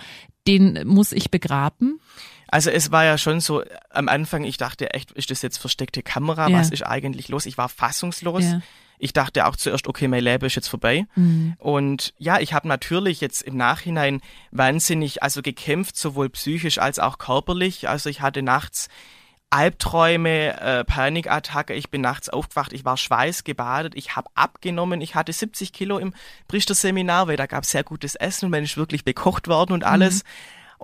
den 0.47 0.87
muss 0.87 1.11
ich 1.11 1.31
begraben? 1.31 1.99
Also 2.47 2.69
es 2.69 2.91
war 2.91 3.03
ja 3.03 3.17
schon 3.17 3.41
so, 3.41 3.63
am 3.89 4.07
Anfang, 4.07 4.43
ich 4.43 4.57
dachte 4.57 4.93
echt, 4.93 5.11
ist 5.11 5.31
das 5.31 5.41
jetzt 5.41 5.57
versteckte 5.57 6.03
Kamera? 6.03 6.47
Ja. 6.47 6.59
Was 6.59 6.69
ist 6.69 6.83
eigentlich 6.83 7.27
los? 7.29 7.45
Ich 7.45 7.57
war 7.57 7.69
fassungslos. 7.69 8.43
Ja. 8.43 8.61
Ich 8.99 9.13
dachte 9.13 9.45
auch 9.45 9.55
zuerst, 9.55 9.87
okay, 9.87 10.07
mein 10.07 10.23
Leben 10.23 10.45
ist 10.45 10.55
jetzt 10.55 10.67
vorbei. 10.67 11.05
Mhm. 11.15 11.55
Und 11.57 12.13
ja, 12.17 12.39
ich 12.39 12.53
habe 12.53 12.67
natürlich 12.67 13.21
jetzt 13.21 13.41
im 13.41 13.57
Nachhinein 13.57 14.21
wahnsinnig, 14.51 15.23
also 15.23 15.41
gekämpft, 15.41 15.97
sowohl 15.97 16.29
psychisch 16.29 16.77
als 16.77 16.99
auch 16.99 17.17
körperlich. 17.17 17.89
Also 17.89 18.09
ich 18.09 18.21
hatte 18.21 18.41
nachts 18.41 18.89
Albträume, 19.49 20.59
äh, 20.59 20.83
Panikattacke, 20.83 21.73
ich 21.73 21.89
bin 21.89 22.01
nachts 22.01 22.29
aufgewacht, 22.29 22.73
ich 22.73 22.83
war 22.83 22.97
schweißgebadet, 22.97 23.95
ich 23.95 24.15
habe 24.15 24.29
abgenommen, 24.35 25.01
ich 25.01 25.15
hatte 25.15 25.31
70 25.31 25.71
Kilo 25.71 25.97
im 25.97 26.13
Priesterseminar, 26.47 27.27
weil 27.27 27.37
da 27.37 27.45
gab 27.45 27.63
es 27.63 27.71
sehr 27.71 27.83
gutes 27.83 28.15
Essen 28.15 28.45
und 28.45 28.51
man 28.51 28.63
ist 28.63 28.75
wirklich 28.75 29.05
bekocht 29.05 29.47
worden 29.47 29.73
und 29.73 29.83
alles. 29.83 30.23
Mhm. 30.23 30.29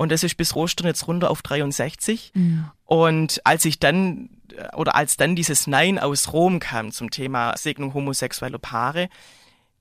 Und 0.01 0.12
das 0.12 0.24
ist 0.24 0.36
bis 0.36 0.55
Ostern 0.55 0.88
jetzt 0.88 1.08
runter 1.08 1.29
auf 1.29 1.43
63. 1.43 2.31
Mhm. 2.34 2.72
Und 2.86 3.39
als 3.43 3.65
ich 3.65 3.77
dann, 3.77 4.31
oder 4.75 4.96
als 4.96 5.15
dann 5.15 5.36
dieses 5.36 5.67
Nein 5.67 6.00
aus 6.00 6.34
Rom 6.34 6.60
kam 6.60 6.91
zum 6.91 7.12
Thema 7.12 7.55
Segnung 7.55 7.93
homosexueller 7.93 8.58
Paare, 8.58 9.10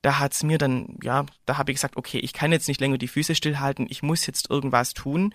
da 0.03 0.19
hat's 0.19 0.43
mir 0.43 0.59
dann, 0.59 0.99
ja, 1.03 1.25
da 1.47 1.57
habe 1.57 1.73
ich 1.73 1.77
gesagt, 1.77 1.97
okay, 1.97 2.19
ich 2.19 2.35
kann 2.35 2.53
jetzt 2.53 2.69
nicht 2.69 2.83
länger 2.83 2.99
die 2.99 3.09
Füße 3.09 3.35
stillhalten, 3.35 3.87
ich 3.89 4.03
muss 4.03 4.27
jetzt 4.27 4.51
irgendwas 4.51 4.93
tun. 4.93 5.35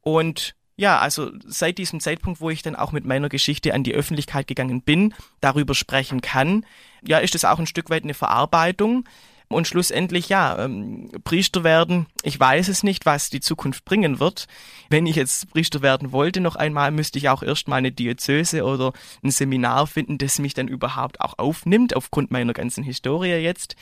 Und 0.00 0.56
ja, 0.74 0.98
also 0.98 1.30
seit 1.46 1.78
diesem 1.78 2.00
Zeitpunkt, 2.00 2.40
wo 2.40 2.50
ich 2.50 2.62
dann 2.62 2.74
auch 2.74 2.90
mit 2.90 3.04
meiner 3.04 3.28
Geschichte 3.28 3.74
an 3.74 3.84
die 3.84 3.94
Öffentlichkeit 3.94 4.48
gegangen 4.48 4.82
bin, 4.82 5.14
darüber 5.40 5.76
sprechen 5.76 6.20
kann, 6.20 6.66
ja, 7.06 7.18
ist 7.18 7.36
es 7.36 7.44
auch 7.44 7.60
ein 7.60 7.68
Stück 7.68 7.90
weit 7.90 8.02
eine 8.02 8.14
Verarbeitung. 8.14 9.04
Und 9.48 9.68
schlussendlich, 9.68 10.28
ja, 10.28 10.58
ähm, 10.58 11.08
Priester 11.22 11.62
werden, 11.62 12.06
ich 12.22 12.38
weiß 12.38 12.66
es 12.66 12.82
nicht, 12.82 13.06
was 13.06 13.30
die 13.30 13.40
Zukunft 13.40 13.84
bringen 13.84 14.18
wird. 14.18 14.46
Wenn 14.90 15.06
ich 15.06 15.14
jetzt 15.14 15.50
Priester 15.50 15.82
werden 15.82 16.10
wollte, 16.10 16.40
noch 16.40 16.56
einmal, 16.56 16.90
müsste 16.90 17.18
ich 17.18 17.28
auch 17.28 17.44
erstmal 17.44 17.78
eine 17.78 17.92
Diözese 17.92 18.64
oder 18.64 18.92
ein 19.22 19.30
Seminar 19.30 19.86
finden, 19.86 20.18
das 20.18 20.40
mich 20.40 20.54
dann 20.54 20.66
überhaupt 20.66 21.20
auch 21.20 21.38
aufnimmt, 21.38 21.94
aufgrund 21.94 22.32
meiner 22.32 22.54
ganzen 22.54 22.82
Historie 22.82 23.36
jetzt. 23.36 23.76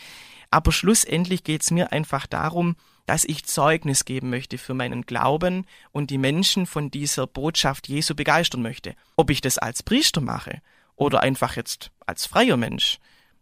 Aber 0.51 0.71
schlussendlich 0.71 1.45
geht 1.45 1.63
es 1.63 1.71
mir 1.71 1.93
einfach 1.93 2.27
darum, 2.27 2.77
dass 3.07 3.25
ich 3.25 3.45
Zeugnis 3.45 4.05
geben 4.05 4.31
möchte 4.31 4.59
für 4.59 4.75
meinen 4.75 5.03
Glauben 5.03 5.67
und 5.93 6.11
die 6.11 6.19
Menschen 6.19 6.67
von 6.67 6.91
dieser 6.91 7.27
Botschaft 7.27 7.89
Jesu 7.89 8.15
begeistern 8.15 8.63
möchte. 8.63 8.95
Ob 9.17 9.31
ich 9.31 9.41
das 9.41 9.59
als 9.59 9.83
Priester 9.83 10.21
mache 10.21 10.61
oder 10.97 11.21
einfach 11.21 11.57
jetzt 11.57 11.91
als 12.07 12.27
freier 12.27 12.57
Mensch, 12.57 12.99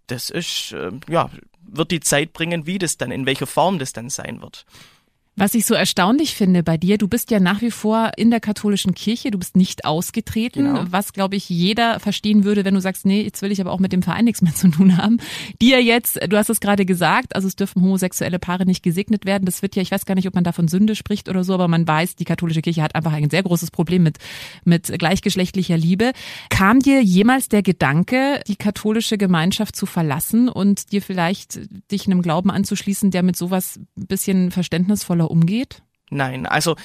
das 0.07 0.31
ist, 0.31 0.73
äh, 0.73 0.91
ja, 1.09 1.31
wird 1.65 1.91
die 1.91 2.01
Zeit 2.01 2.33
bringen, 2.33 2.67
wie 2.67 2.79
das 2.79 2.97
dann, 2.97 3.11
in 3.11 3.27
welcher 3.27 3.47
Form 3.47 3.79
das 3.79 3.93
dann 3.93 4.11
sein 4.11 4.41
wird. 4.43 4.67
Was 5.35 5.55
ich 5.55 5.65
so 5.65 5.73
erstaunlich 5.73 6.35
finde 6.35 6.63
bei 6.63 6.77
dir, 6.77 6.99
du 6.99 7.09
bist 7.09 7.31
ja 7.31 7.41
nach 7.41 7.63
wie 7.63 7.71
vor 7.71 8.11
in 8.19 8.31
der 8.31 8.39
katholischen 8.39 8.95
Kirche, 8.95 9.31
du 9.31 9.39
bist 9.39 9.57
nicht 9.57 9.87
ausgetreten, 9.87 10.67
genau. 10.67 10.85
was 10.91 11.15
glaube 11.15 11.37
ich 11.37 11.49
jeder 11.49 12.01
verstehen 12.01 12.45
würde, 12.45 12.67
wenn 12.67 12.75
du 12.75 12.83
sagst, 12.83 13.07
nee, 13.07 13.23
jetzt 13.23 13.41
will 13.41 13.51
ich 13.51 13.59
aber 13.59 13.73
auch 13.73 13.81
mit 13.81 13.93
dem 13.95 14.03
Verein 14.03 14.27
nichts 14.27 14.43
mehr 14.43 14.55
zu 14.55 14.69
tun 14.69 14.99
haben. 14.99 15.21
Die 15.63 15.71
ja 15.71 15.79
jetzt, 15.79 16.21
du 16.29 16.37
hast 16.37 16.51
es 16.51 16.61
gerade 16.61 16.85
gesagt, 16.85 17.35
also 17.35 17.49
es 17.49 17.57
dürfen 17.57 17.81
homosexuelle 17.81 18.39
Paare 18.39 18.67
nicht 18.67 18.83
gesegnet 18.83 19.25
werden. 19.25 19.47
Das 19.47 19.63
wird 19.63 19.75
ja, 19.75 19.81
ich 19.81 19.91
weiß 19.91 20.05
gar 20.05 20.17
nicht, 20.17 20.29
ob 20.29 20.35
man 20.35 20.45
da 20.45 20.53
von 20.53 20.69
Sünde 20.69 20.95
spricht 20.95 21.31
oder 21.31 21.45
so, 21.45 21.55
aber 21.55 21.67
man 21.67 21.89
weiß, 21.89 22.17
die 22.17 22.27
katholische 22.27 22.61
Kirche 22.61 22.83
hat 22.83 22.95
einfach 22.95 23.15
ein 23.15 23.31
sehr 23.31 23.43
großes 23.43 23.71
Problem 23.71 24.03
mit, 24.03 24.19
mit 24.65 24.93
gleichgeschlechtlicher 24.99 25.79
Liebe. 25.79 26.13
Kam 26.51 26.81
dir 26.81 27.03
jemals 27.03 27.49
der 27.49 27.63
Gedanke, 27.63 28.43
die 28.49 28.57
katholische 28.57 29.17
Gemeinschaft 29.17 29.77
zu 29.77 29.87
verlassen 29.87 30.51
und 30.51 30.93
dir 30.93 31.01
vielleicht 31.01 31.59
dich 31.91 32.05
einem 32.05 32.21
Glauben 32.21 32.51
anzuschließen, 32.51 33.11
der 33.11 33.23
mit 33.23 33.37
sowas 33.37 33.81
ein 33.97 34.07
bisschen 34.07 34.51
verständnisvoller 34.51 35.22
miteinander 35.23 35.31
umgeht? 35.31 35.83
Nein, 36.11 36.47
also 36.47 36.77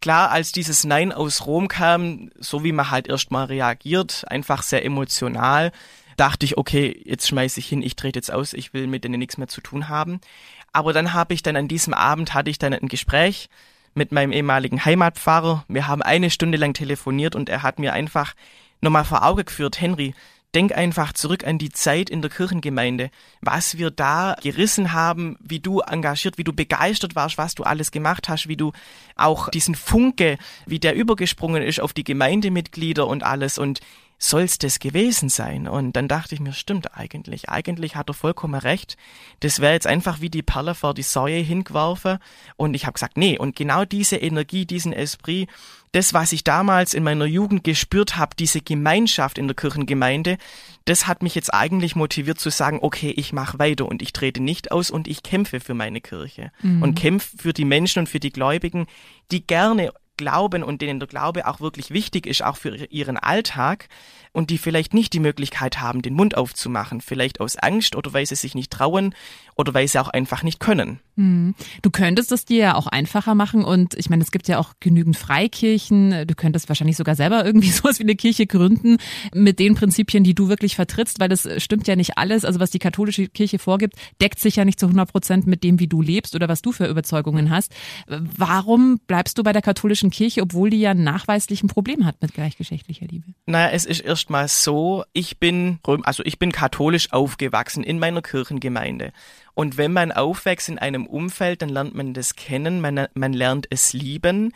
klar, 0.00 0.30
als 0.30 0.52
dieses 0.52 0.84
Nein 0.84 1.12
aus 1.12 1.46
Rom 1.46 1.68
kam, 1.68 2.30
so 2.38 2.64
wie 2.64 2.72
man 2.72 2.90
halt 2.90 3.08
erstmal 3.08 3.46
reagiert, 3.46 4.24
einfach 4.28 4.62
sehr 4.62 4.84
emotional, 4.84 5.72
dachte 6.16 6.46
ich, 6.46 6.56
okay, 6.56 7.02
jetzt 7.04 7.28
schmeiß 7.28 7.56
ich 7.56 7.66
hin, 7.66 7.82
ich 7.82 7.96
trete 7.96 8.18
jetzt 8.18 8.32
aus, 8.32 8.52
ich 8.52 8.72
will 8.72 8.86
mit 8.86 9.04
denen 9.04 9.18
nichts 9.18 9.38
mehr 9.38 9.48
zu 9.48 9.60
tun 9.60 9.88
haben. 9.88 10.20
Aber 10.72 10.92
dann 10.92 11.12
habe 11.12 11.34
ich 11.34 11.42
dann 11.42 11.56
an 11.56 11.68
diesem 11.68 11.94
Abend 11.94 12.34
hatte 12.34 12.50
ich 12.50 12.58
dann 12.58 12.72
ein 12.72 12.88
Gespräch 12.88 13.48
mit 13.94 14.12
meinem 14.12 14.32
ehemaligen 14.32 14.84
Heimatpfarrer. 14.84 15.64
Wir 15.68 15.88
haben 15.88 16.02
eine 16.02 16.30
Stunde 16.30 16.58
lang 16.58 16.74
telefoniert 16.74 17.34
und 17.34 17.48
er 17.48 17.62
hat 17.62 17.78
mir 17.78 17.92
einfach 17.92 18.34
nochmal 18.80 19.04
vor 19.04 19.24
Auge 19.24 19.44
geführt, 19.44 19.80
Henry, 19.80 20.14
denk 20.54 20.72
einfach 20.72 21.12
zurück 21.12 21.46
an 21.46 21.58
die 21.58 21.70
Zeit 21.70 22.10
in 22.10 22.22
der 22.22 22.30
Kirchengemeinde, 22.30 23.10
was 23.40 23.78
wir 23.78 23.90
da 23.90 24.36
gerissen 24.42 24.92
haben, 24.92 25.36
wie 25.40 25.60
du 25.60 25.80
engagiert, 25.80 26.38
wie 26.38 26.44
du 26.44 26.52
begeistert 26.52 27.14
warst, 27.14 27.38
was 27.38 27.54
du 27.54 27.62
alles 27.62 27.90
gemacht 27.90 28.28
hast, 28.28 28.48
wie 28.48 28.56
du 28.56 28.72
auch 29.16 29.48
diesen 29.48 29.74
Funke, 29.74 30.38
wie 30.66 30.80
der 30.80 30.94
übergesprungen 30.94 31.62
ist 31.62 31.80
auf 31.80 31.92
die 31.92 32.04
Gemeindemitglieder 32.04 33.06
und 33.06 33.22
alles. 33.22 33.58
Und 33.58 33.80
soll's 34.20 34.58
das 34.58 34.78
gewesen 34.78 35.30
sein? 35.30 35.66
Und 35.66 35.96
dann 35.96 36.06
dachte 36.06 36.34
ich 36.34 36.40
mir, 36.40 36.52
stimmt 36.52 36.94
eigentlich. 36.94 37.48
Eigentlich 37.48 37.96
hat 37.96 38.10
er 38.10 38.14
vollkommen 38.14 38.60
recht. 38.60 38.96
Das 39.40 39.60
wäre 39.60 39.72
jetzt 39.72 39.86
einfach 39.86 40.20
wie 40.20 40.28
die 40.28 40.42
Perle 40.42 40.74
vor 40.74 40.94
die 40.94 41.02
Säue 41.02 41.40
hingeworfen. 41.40 42.18
Und 42.56 42.74
ich 42.74 42.84
habe 42.84 42.92
gesagt, 42.92 43.16
nee, 43.16 43.38
und 43.38 43.56
genau 43.56 43.84
diese 43.84 44.16
Energie, 44.16 44.66
diesen 44.66 44.92
Esprit, 44.92 45.48
das, 45.92 46.12
was 46.14 46.32
ich 46.32 46.44
damals 46.44 46.94
in 46.94 47.02
meiner 47.02 47.24
Jugend 47.24 47.64
gespürt 47.64 48.16
habe, 48.16 48.36
diese 48.38 48.60
Gemeinschaft 48.60 49.38
in 49.38 49.48
der 49.48 49.56
Kirchengemeinde, 49.56 50.36
das 50.84 51.06
hat 51.06 51.22
mich 51.22 51.34
jetzt 51.34 51.52
eigentlich 51.52 51.96
motiviert 51.96 52.38
zu 52.38 52.50
sagen, 52.50 52.78
okay, 52.82 53.12
ich 53.16 53.32
mache 53.32 53.58
weiter 53.58 53.86
und 53.86 54.02
ich 54.02 54.12
trete 54.12 54.42
nicht 54.42 54.70
aus 54.70 54.90
und 54.90 55.08
ich 55.08 55.22
kämpfe 55.22 55.60
für 55.60 55.74
meine 55.74 56.00
Kirche 56.00 56.52
mhm. 56.62 56.82
und 56.82 56.94
kämpfe 56.94 57.38
für 57.38 57.52
die 57.52 57.64
Menschen 57.64 58.00
und 58.00 58.08
für 58.08 58.20
die 58.20 58.30
Gläubigen, 58.30 58.86
die 59.32 59.44
gerne 59.44 59.92
glauben 60.20 60.62
und 60.62 60.82
denen 60.82 61.00
der 61.00 61.08
Glaube 61.08 61.46
auch 61.48 61.60
wirklich 61.60 61.90
wichtig 61.90 62.26
ist, 62.26 62.44
auch 62.44 62.58
für 62.58 62.76
ihren 62.90 63.16
Alltag 63.16 63.88
und 64.32 64.50
die 64.50 64.58
vielleicht 64.58 64.92
nicht 64.92 65.14
die 65.14 65.18
Möglichkeit 65.18 65.80
haben, 65.80 66.02
den 66.02 66.14
Mund 66.14 66.36
aufzumachen, 66.36 67.00
vielleicht 67.00 67.40
aus 67.40 67.56
Angst 67.56 67.96
oder 67.96 68.12
weil 68.12 68.26
sie 68.26 68.36
sich 68.36 68.54
nicht 68.54 68.70
trauen 68.70 69.14
oder 69.56 69.72
weil 69.72 69.88
sie 69.88 69.98
auch 69.98 70.08
einfach 70.08 70.42
nicht 70.42 70.60
können. 70.60 71.00
Hm. 71.20 71.54
Du 71.82 71.90
könntest 71.90 72.32
es 72.32 72.46
dir 72.46 72.58
ja 72.58 72.74
auch 72.76 72.86
einfacher 72.86 73.34
machen 73.34 73.62
und 73.62 73.92
ich 73.94 74.08
meine, 74.08 74.22
es 74.22 74.30
gibt 74.30 74.48
ja 74.48 74.58
auch 74.58 74.72
genügend 74.80 75.18
Freikirchen. 75.18 76.26
Du 76.26 76.34
könntest 76.34 76.70
wahrscheinlich 76.70 76.96
sogar 76.96 77.14
selber 77.14 77.44
irgendwie 77.44 77.70
sowas 77.70 77.98
wie 77.98 78.04
eine 78.04 78.16
Kirche 78.16 78.46
gründen 78.46 78.96
mit 79.34 79.58
den 79.58 79.74
Prinzipien, 79.74 80.24
die 80.24 80.34
du 80.34 80.48
wirklich 80.48 80.76
vertrittst, 80.76 81.20
weil 81.20 81.28
das 81.28 81.46
stimmt 81.58 81.86
ja 81.86 81.94
nicht 81.94 82.16
alles. 82.16 82.46
Also 82.46 82.58
was 82.58 82.70
die 82.70 82.78
katholische 82.78 83.28
Kirche 83.28 83.58
vorgibt, 83.58 83.96
deckt 84.22 84.38
sich 84.38 84.56
ja 84.56 84.64
nicht 84.64 84.80
zu 84.80 84.86
100 84.86 85.12
Prozent 85.12 85.46
mit 85.46 85.62
dem, 85.62 85.78
wie 85.78 85.88
du 85.88 86.00
lebst 86.00 86.34
oder 86.34 86.48
was 86.48 86.62
du 86.62 86.72
für 86.72 86.86
Überzeugungen 86.86 87.50
hast. 87.50 87.74
Warum 88.06 88.98
bleibst 89.06 89.36
du 89.36 89.42
bei 89.42 89.52
der 89.52 89.60
katholischen 89.60 90.08
Kirche, 90.08 90.40
obwohl 90.40 90.70
die 90.70 90.80
ja 90.80 90.94
nachweislich 90.94 91.62
ein 91.62 91.68
Problem 91.68 92.06
hat 92.06 92.22
mit 92.22 92.32
gleichgeschlechtlicher 92.32 93.06
Liebe? 93.06 93.26
Naja, 93.44 93.68
es 93.72 93.84
ist 93.84 94.00
erstmal 94.00 94.48
so, 94.48 95.04
ich 95.12 95.38
bin, 95.38 95.80
also 96.04 96.22
ich 96.24 96.38
bin 96.38 96.50
katholisch 96.50 97.12
aufgewachsen 97.12 97.84
in 97.84 97.98
meiner 97.98 98.22
Kirchengemeinde. 98.22 99.12
Und 99.54 99.76
wenn 99.76 99.92
man 99.92 100.12
aufwächst 100.12 100.68
in 100.68 100.78
einem 100.78 101.06
Umfeld, 101.06 101.62
dann 101.62 101.68
lernt 101.68 101.94
man 101.94 102.14
das 102.14 102.36
kennen, 102.36 102.80
man, 102.80 103.06
man 103.14 103.32
lernt 103.32 103.66
es 103.70 103.92
lieben. 103.92 104.52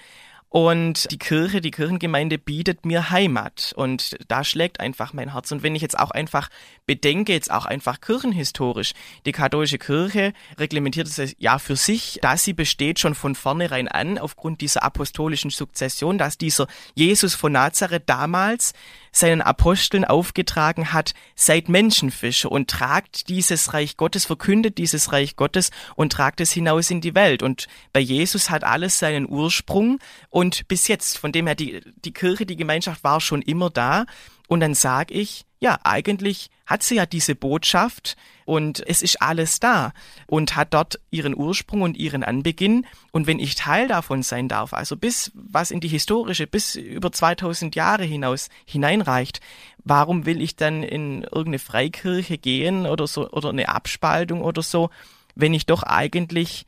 Und 0.55 1.11
die 1.11 1.19
Kirche, 1.19 1.61
die 1.61 1.73
Kirchengemeinde 1.73 2.39
bietet 2.39 2.87
mir 2.87 3.11
Heimat. 3.11 3.73
Und 3.77 4.17
da 4.29 4.45
schlägt 4.45 4.79
einfach 4.79 5.13
mein 5.13 5.33
Herz. 5.33 5.51
Und 5.51 5.65
wenn 5.65 5.75
ich 5.75 5.83
jetzt 5.83 5.99
auch 5.99 6.13
einfach 6.13 6.49
bedenke, 6.87 7.33
jetzt 7.33 7.51
auch 7.51 7.67
einfach 7.67 8.01
kirchenhistorisch, 8.01 8.93
die 9.27 9.33
katholische 9.33 9.79
Kirche 9.79 10.33
reglementiert 10.57 11.09
es 11.09 11.35
ja 11.39 11.59
für 11.59 11.75
sich, 11.75 12.21
dass 12.23 12.45
sie 12.45 12.53
besteht 12.53 13.01
schon 13.01 13.17
von 13.17 13.35
vornherein 13.35 13.89
an, 13.89 14.17
aufgrund 14.17 14.61
dieser 14.61 14.85
apostolischen 14.85 15.51
Sukzession, 15.51 16.19
dass 16.19 16.39
dieser 16.39 16.69
Jesus 16.95 17.35
von 17.35 17.51
Nazareth 17.51 18.05
damals 18.07 18.75
seinen 19.15 19.41
Aposteln 19.41 20.05
aufgetragen 20.05 20.93
hat, 20.93 21.15
seid 21.37 21.69
Menschenfische 21.69 22.49
und 22.51 22.69
tragt 22.69 23.29
dieses 23.29 23.73
Reich 23.73 23.97
Gottes, 23.97 24.27
verkündet 24.27 24.77
dieses 24.77 25.13
Reich 25.13 25.37
Gottes 25.37 25.71
und 25.95 26.13
tragt 26.13 26.41
es 26.41 26.53
hinaus 26.53 26.91
in 26.91 27.01
die 27.01 27.15
Welt. 27.15 27.43
Und 27.43 27.69
bei 27.93 28.01
Jesus 28.01 28.51
hat 28.51 28.65
alles 28.65 28.99
seinen 28.99 29.29
Ursprung 29.29 30.01
und 30.29 30.67
bis 30.69 30.89
jetzt, 30.89 31.17
von 31.17 31.31
dem 31.31 31.47
her 31.47 31.55
die, 31.55 31.81
die 32.05 32.13
Kirche, 32.13 32.45
die 32.45 32.57
Gemeinschaft 32.57 33.05
war 33.05 33.21
schon 33.21 33.41
immer 33.41 33.71
da. 33.71 34.05
Und 34.49 34.61
dann 34.61 34.75
sage 34.75 35.15
ich, 35.15 35.47
ja, 35.61 35.79
eigentlich 35.85 36.51
hat 36.67 36.83
sie 36.83 36.97
ja 36.97 37.07
diese 37.07 37.35
Botschaft 37.35 38.17
und 38.45 38.87
es 38.87 39.01
ist 39.01 39.23
alles 39.23 39.61
da 39.61 39.93
und 40.27 40.57
hat 40.57 40.75
dort 40.75 41.01
ihren 41.11 41.35
Ursprung 41.35 41.83
und 41.83 41.97
ihren 41.97 42.23
Anbeginn. 42.23 42.87
Und 43.13 43.27
wenn 43.27 43.39
ich 43.39 43.55
Teil 43.55 43.89
davon 43.89 44.23
sein 44.23 44.49
darf, 44.49 44.75
also 44.75 44.97
bis 44.97 45.33
was 45.35 45.71
in 45.71 45.81
die 45.81 45.89
historische, 45.89 46.47
bis 46.47 46.75
über 46.75 47.13
2000 47.13 47.75
Jahre 47.75 48.05
hinaus 48.05 48.49
hineinreicht, 48.67 49.41
warum 49.85 50.27
will 50.27 50.43
ich 50.43 50.57
dann 50.57 50.83
in 50.83 51.23
irgendeine 51.23 51.59
Freikirche 51.59 52.37
gehen 52.37 52.87
oder 52.87 53.07
so, 53.07 53.31
oder 53.31 53.49
eine 53.49 53.69
Abspaltung 53.69 54.43
oder 54.43 54.63
so, 54.63 54.91
wenn 55.35 55.55
ich 55.55 55.67
doch 55.67 55.83
eigentlich 55.83 56.67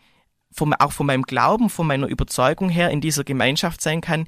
vom, 0.50 0.73
auch 0.73 0.92
von 0.92 1.06
meinem 1.06 1.25
Glauben, 1.25 1.68
von 1.68 1.87
meiner 1.87 2.06
Überzeugung 2.06 2.71
her 2.71 2.90
in 2.90 3.02
dieser 3.02 3.25
Gemeinschaft 3.25 3.83
sein 3.83 4.00
kann, 4.00 4.26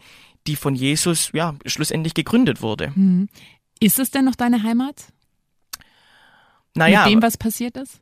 die 0.49 0.57
von 0.57 0.75
Jesus 0.75 1.31
ja 1.33 1.55
schlussendlich 1.67 2.14
gegründet 2.14 2.62
wurde. 2.62 2.93
Mhm. 2.95 3.28
Ist 3.81 3.99
es 3.99 4.11
denn 4.11 4.25
noch 4.25 4.35
deine 4.35 4.62
Heimat? 4.62 5.12
Naja. 6.75 7.05
Mit 7.05 7.12
dem, 7.12 7.23
was 7.23 7.37
passiert 7.37 7.76
ist? 7.76 8.00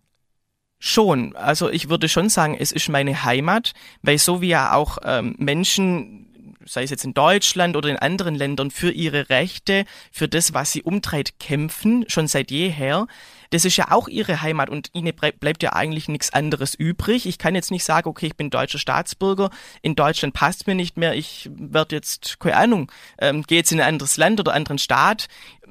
Schon. 0.78 1.34
Also 1.36 1.70
ich 1.70 1.88
würde 1.88 2.08
schon 2.08 2.28
sagen, 2.28 2.56
es 2.58 2.72
ist 2.72 2.88
meine 2.88 3.24
Heimat, 3.24 3.72
weil 4.02 4.18
so 4.18 4.40
wie 4.40 4.48
ja 4.48 4.74
auch 4.74 4.98
ähm, 5.02 5.34
Menschen, 5.38 6.54
sei 6.64 6.82
es 6.82 6.90
jetzt 6.90 7.04
in 7.04 7.14
Deutschland 7.14 7.76
oder 7.76 7.88
in 7.88 7.96
anderen 7.96 8.34
Ländern, 8.34 8.70
für 8.70 8.90
ihre 8.90 9.28
Rechte, 9.30 9.84
für 10.12 10.28
das, 10.28 10.54
was 10.54 10.72
sie 10.72 10.82
umtreibt, 10.82 11.40
kämpfen, 11.40 12.04
schon 12.08 12.28
seit 12.28 12.50
jeher, 12.50 13.06
das 13.50 13.64
ist 13.64 13.76
ja 13.76 13.90
auch 13.90 14.08
ihre 14.08 14.42
Heimat 14.42 14.70
und 14.70 14.90
ihnen 14.92 15.12
bleibt 15.14 15.62
ja 15.62 15.72
eigentlich 15.72 16.08
nichts 16.08 16.32
anderes 16.32 16.74
übrig. 16.74 17.26
Ich 17.26 17.38
kann 17.38 17.54
jetzt 17.54 17.70
nicht 17.70 17.84
sagen, 17.84 18.08
okay, 18.08 18.26
ich 18.26 18.36
bin 18.36 18.50
deutscher 18.50 18.78
Staatsbürger, 18.78 19.50
in 19.82 19.94
Deutschland 19.94 20.34
passt 20.34 20.66
mir 20.66 20.74
nicht 20.74 20.96
mehr, 20.96 21.14
ich 21.14 21.50
werde 21.52 21.96
jetzt, 21.96 22.40
keine 22.40 22.56
Ahnung, 22.56 22.92
ähm, 23.18 23.42
gehe 23.42 23.58
jetzt 23.58 23.72
in 23.72 23.80
ein 23.80 23.88
anderes 23.88 24.16
Land 24.16 24.40
oder 24.40 24.54
anderen 24.54 24.78
Staat. 24.78 25.28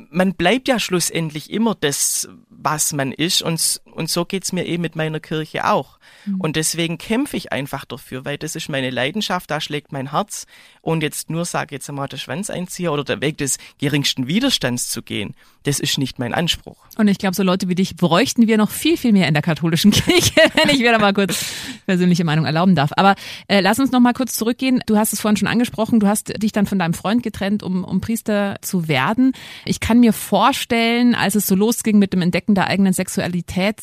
Man 0.10 0.34
bleibt 0.34 0.68
ja 0.68 0.80
schlussendlich 0.80 1.50
immer 1.50 1.76
das, 1.76 2.28
was 2.50 2.94
man 2.94 3.12
ist 3.12 3.42
und, 3.42 3.82
und 3.86 4.10
so 4.10 4.26
geht's 4.26 4.52
mir 4.52 4.66
eben 4.66 4.82
mit 4.82 4.96
meiner 4.96 5.20
Kirche 5.20 5.70
auch. 5.70 6.00
Mhm. 6.26 6.42
Und 6.42 6.56
deswegen 6.56 6.98
kämpfe 6.98 7.38
ich 7.38 7.52
einfach 7.52 7.86
dafür, 7.86 8.26
weil 8.26 8.38
das 8.38 8.56
ist 8.56 8.70
meine 8.70 8.90
Leidenschaft, 8.90 9.50
da 9.52 9.62
schlägt 9.62 9.92
mein 9.92 10.12
Herz 10.12 10.46
und 10.82 11.04
jetzt 11.04 11.30
nur, 11.30 11.46
sage 11.46 11.76
jetzt 11.76 11.90
einmal, 11.90 12.08
der 12.08 12.18
Schwanzeinzieher 12.18 12.92
oder 12.92 13.04
der 13.04 13.22
Weg 13.22 13.38
des 13.38 13.58
geringsten 13.80 14.28
Widerstands 14.28 14.90
zu 14.90 15.02
gehen, 15.02 15.36
das 15.64 15.80
ist 15.80 15.98
nicht 15.98 16.20
mein 16.20 16.34
Anspruch. 16.34 16.78
Und 16.98 17.08
ich 17.08 17.18
glaube, 17.18 17.36
so 17.36 17.44
Leute 17.44 17.65
wie 17.68 17.76
dich 17.76 17.96
bräuchten 17.96 18.48
wir 18.48 18.58
noch 18.58 18.70
viel, 18.70 18.98
viel 18.98 19.12
mehr 19.12 19.28
in 19.28 19.34
der 19.34 19.44
katholischen 19.44 19.92
Kirche, 19.92 20.42
wenn 20.56 20.74
ich 20.74 20.80
mir 20.80 20.92
da 20.92 21.00
mal 21.00 21.14
kurz 21.14 21.46
persönliche 21.86 22.24
Meinung 22.24 22.46
erlauben 22.46 22.76
darf. 22.76 22.92
Aber 22.96 23.16
äh, 23.48 23.62
lass 23.62 23.80
uns 23.80 23.92
noch 23.92 24.00
mal 24.00 24.14
kurz 24.14 24.34
zurückgehen. 24.36 24.82
Du 24.86 24.98
hast 24.98 25.14
es 25.14 25.22
vorhin 25.22 25.38
schon 25.38 25.48
angesprochen, 25.48 26.00
du 26.00 26.08
hast 26.08 26.42
dich 26.42 26.52
dann 26.52 26.66
von 26.66 26.80
deinem 26.80 26.94
Freund 26.94 27.24
getrennt, 27.24 27.64
um, 27.64 27.84
um 27.84 28.02
Priester 28.02 28.58
zu 28.62 28.88
werden. 28.88 29.34
Ich 29.66 29.80
kann 29.80 30.00
mir 30.00 30.14
vorstellen, 30.14 31.16
als 31.16 31.36
es 31.36 31.48
so 31.48 31.56
losging 31.56 32.00
mit 32.00 32.14
dem 32.14 32.22
Entdecken 32.22 32.56
der 32.56 32.68
eigenen 32.68 32.94
Sexualität, 32.94 33.82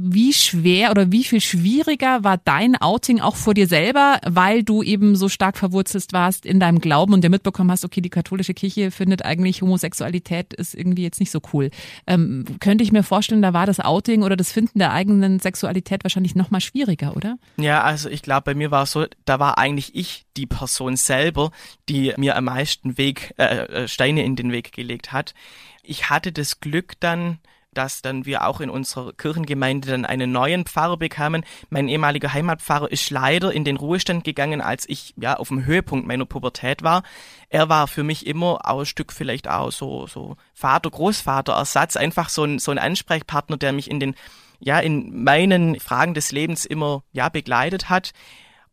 wie 0.00 0.32
schwer 0.32 0.90
oder 0.92 1.10
wie 1.10 1.24
viel 1.24 1.40
schwieriger 1.40 2.22
war 2.22 2.38
dein 2.38 2.76
Outing 2.76 3.20
auch 3.20 3.34
vor 3.34 3.54
dir 3.54 3.66
selber, 3.66 4.20
weil 4.24 4.62
du 4.62 4.82
eben 4.82 5.16
so 5.16 5.28
stark 5.28 5.58
verwurzelt 5.58 6.12
warst 6.12 6.46
in 6.46 6.60
deinem 6.60 6.80
Glauben 6.80 7.12
und 7.12 7.24
dir 7.24 7.30
mitbekommen 7.30 7.70
hast, 7.72 7.84
okay, 7.84 8.00
die 8.00 8.10
katholische 8.10 8.54
Kirche 8.54 8.92
findet 8.92 9.24
eigentlich 9.24 9.60
Homosexualität 9.60 10.54
ist 10.54 10.74
irgendwie 10.74 11.02
jetzt 11.02 11.18
nicht 11.18 11.32
so 11.32 11.40
cool. 11.52 11.70
Ähm, 12.06 12.44
könnte 12.60 12.84
ich 12.84 12.92
mir 12.92 13.02
vorstellen, 13.02 13.42
da 13.42 13.52
war 13.52 13.66
das 13.66 13.80
Outing 13.80 14.22
oder 14.22 14.36
das 14.36 14.52
Finden 14.52 14.78
der 14.78 14.92
eigenen 14.92 15.40
Sexualität 15.40 16.04
wahrscheinlich 16.04 16.36
noch 16.36 16.50
mal 16.50 16.60
schwieriger, 16.60 17.16
oder? 17.16 17.36
Ja, 17.56 17.82
also 17.82 18.08
ich 18.08 18.22
glaube, 18.22 18.42
bei 18.42 18.54
mir 18.54 18.70
war 18.70 18.84
es 18.84 18.92
so, 18.92 19.06
da 19.24 19.40
war 19.40 19.58
eigentlich 19.58 19.94
ich 19.96 20.26
die 20.36 20.46
Person 20.46 20.96
selber, 20.96 21.50
die 21.88 22.14
mir 22.16 22.36
am 22.36 22.44
meisten 22.44 22.96
Weg, 22.98 23.34
äh, 23.38 23.44
äh 23.44 23.88
Steine 23.88 24.24
in 24.24 24.36
den 24.36 24.52
Weg 24.52 24.72
gelegt 24.72 25.12
hat. 25.12 25.34
Ich 25.82 26.08
hatte 26.08 26.32
das 26.32 26.60
Glück 26.60 26.94
dann, 27.00 27.38
dass 27.78 28.02
dann 28.02 28.26
wir 28.26 28.44
auch 28.44 28.60
in 28.60 28.70
unserer 28.70 29.12
Kirchengemeinde 29.12 29.92
dann 29.92 30.04
einen 30.04 30.32
neuen 30.32 30.64
Pfarrer 30.64 30.96
bekamen. 30.96 31.44
Mein 31.70 31.86
ehemaliger 31.86 32.32
Heimatpfarrer 32.32 32.90
ist 32.90 33.08
leider 33.10 33.52
in 33.52 33.62
den 33.62 33.76
Ruhestand 33.76 34.24
gegangen, 34.24 34.60
als 34.60 34.84
ich 34.88 35.14
ja 35.16 35.36
auf 35.36 35.46
dem 35.46 35.64
Höhepunkt 35.64 36.04
meiner 36.04 36.24
Pubertät 36.24 36.82
war. 36.82 37.04
Er 37.50 37.68
war 37.68 37.86
für 37.86 38.02
mich 38.02 38.26
immer 38.26 38.68
auch 38.68 38.80
ein 38.80 38.86
Stück 38.86 39.12
vielleicht 39.12 39.46
auch 39.46 39.70
so 39.70 40.08
so 40.08 40.36
Vater, 40.54 40.90
Großvater 40.90 41.52
Ersatz, 41.52 41.94
einfach 41.94 42.30
so 42.30 42.42
ein 42.42 42.58
so 42.58 42.72
ein 42.72 42.80
Ansprechpartner, 42.80 43.56
der 43.56 43.72
mich 43.72 43.88
in 43.88 44.00
den 44.00 44.16
ja 44.58 44.80
in 44.80 45.22
meinen 45.22 45.78
Fragen 45.78 46.14
des 46.14 46.32
Lebens 46.32 46.64
immer 46.64 47.04
ja 47.12 47.28
begleitet 47.28 47.88
hat. 47.88 48.10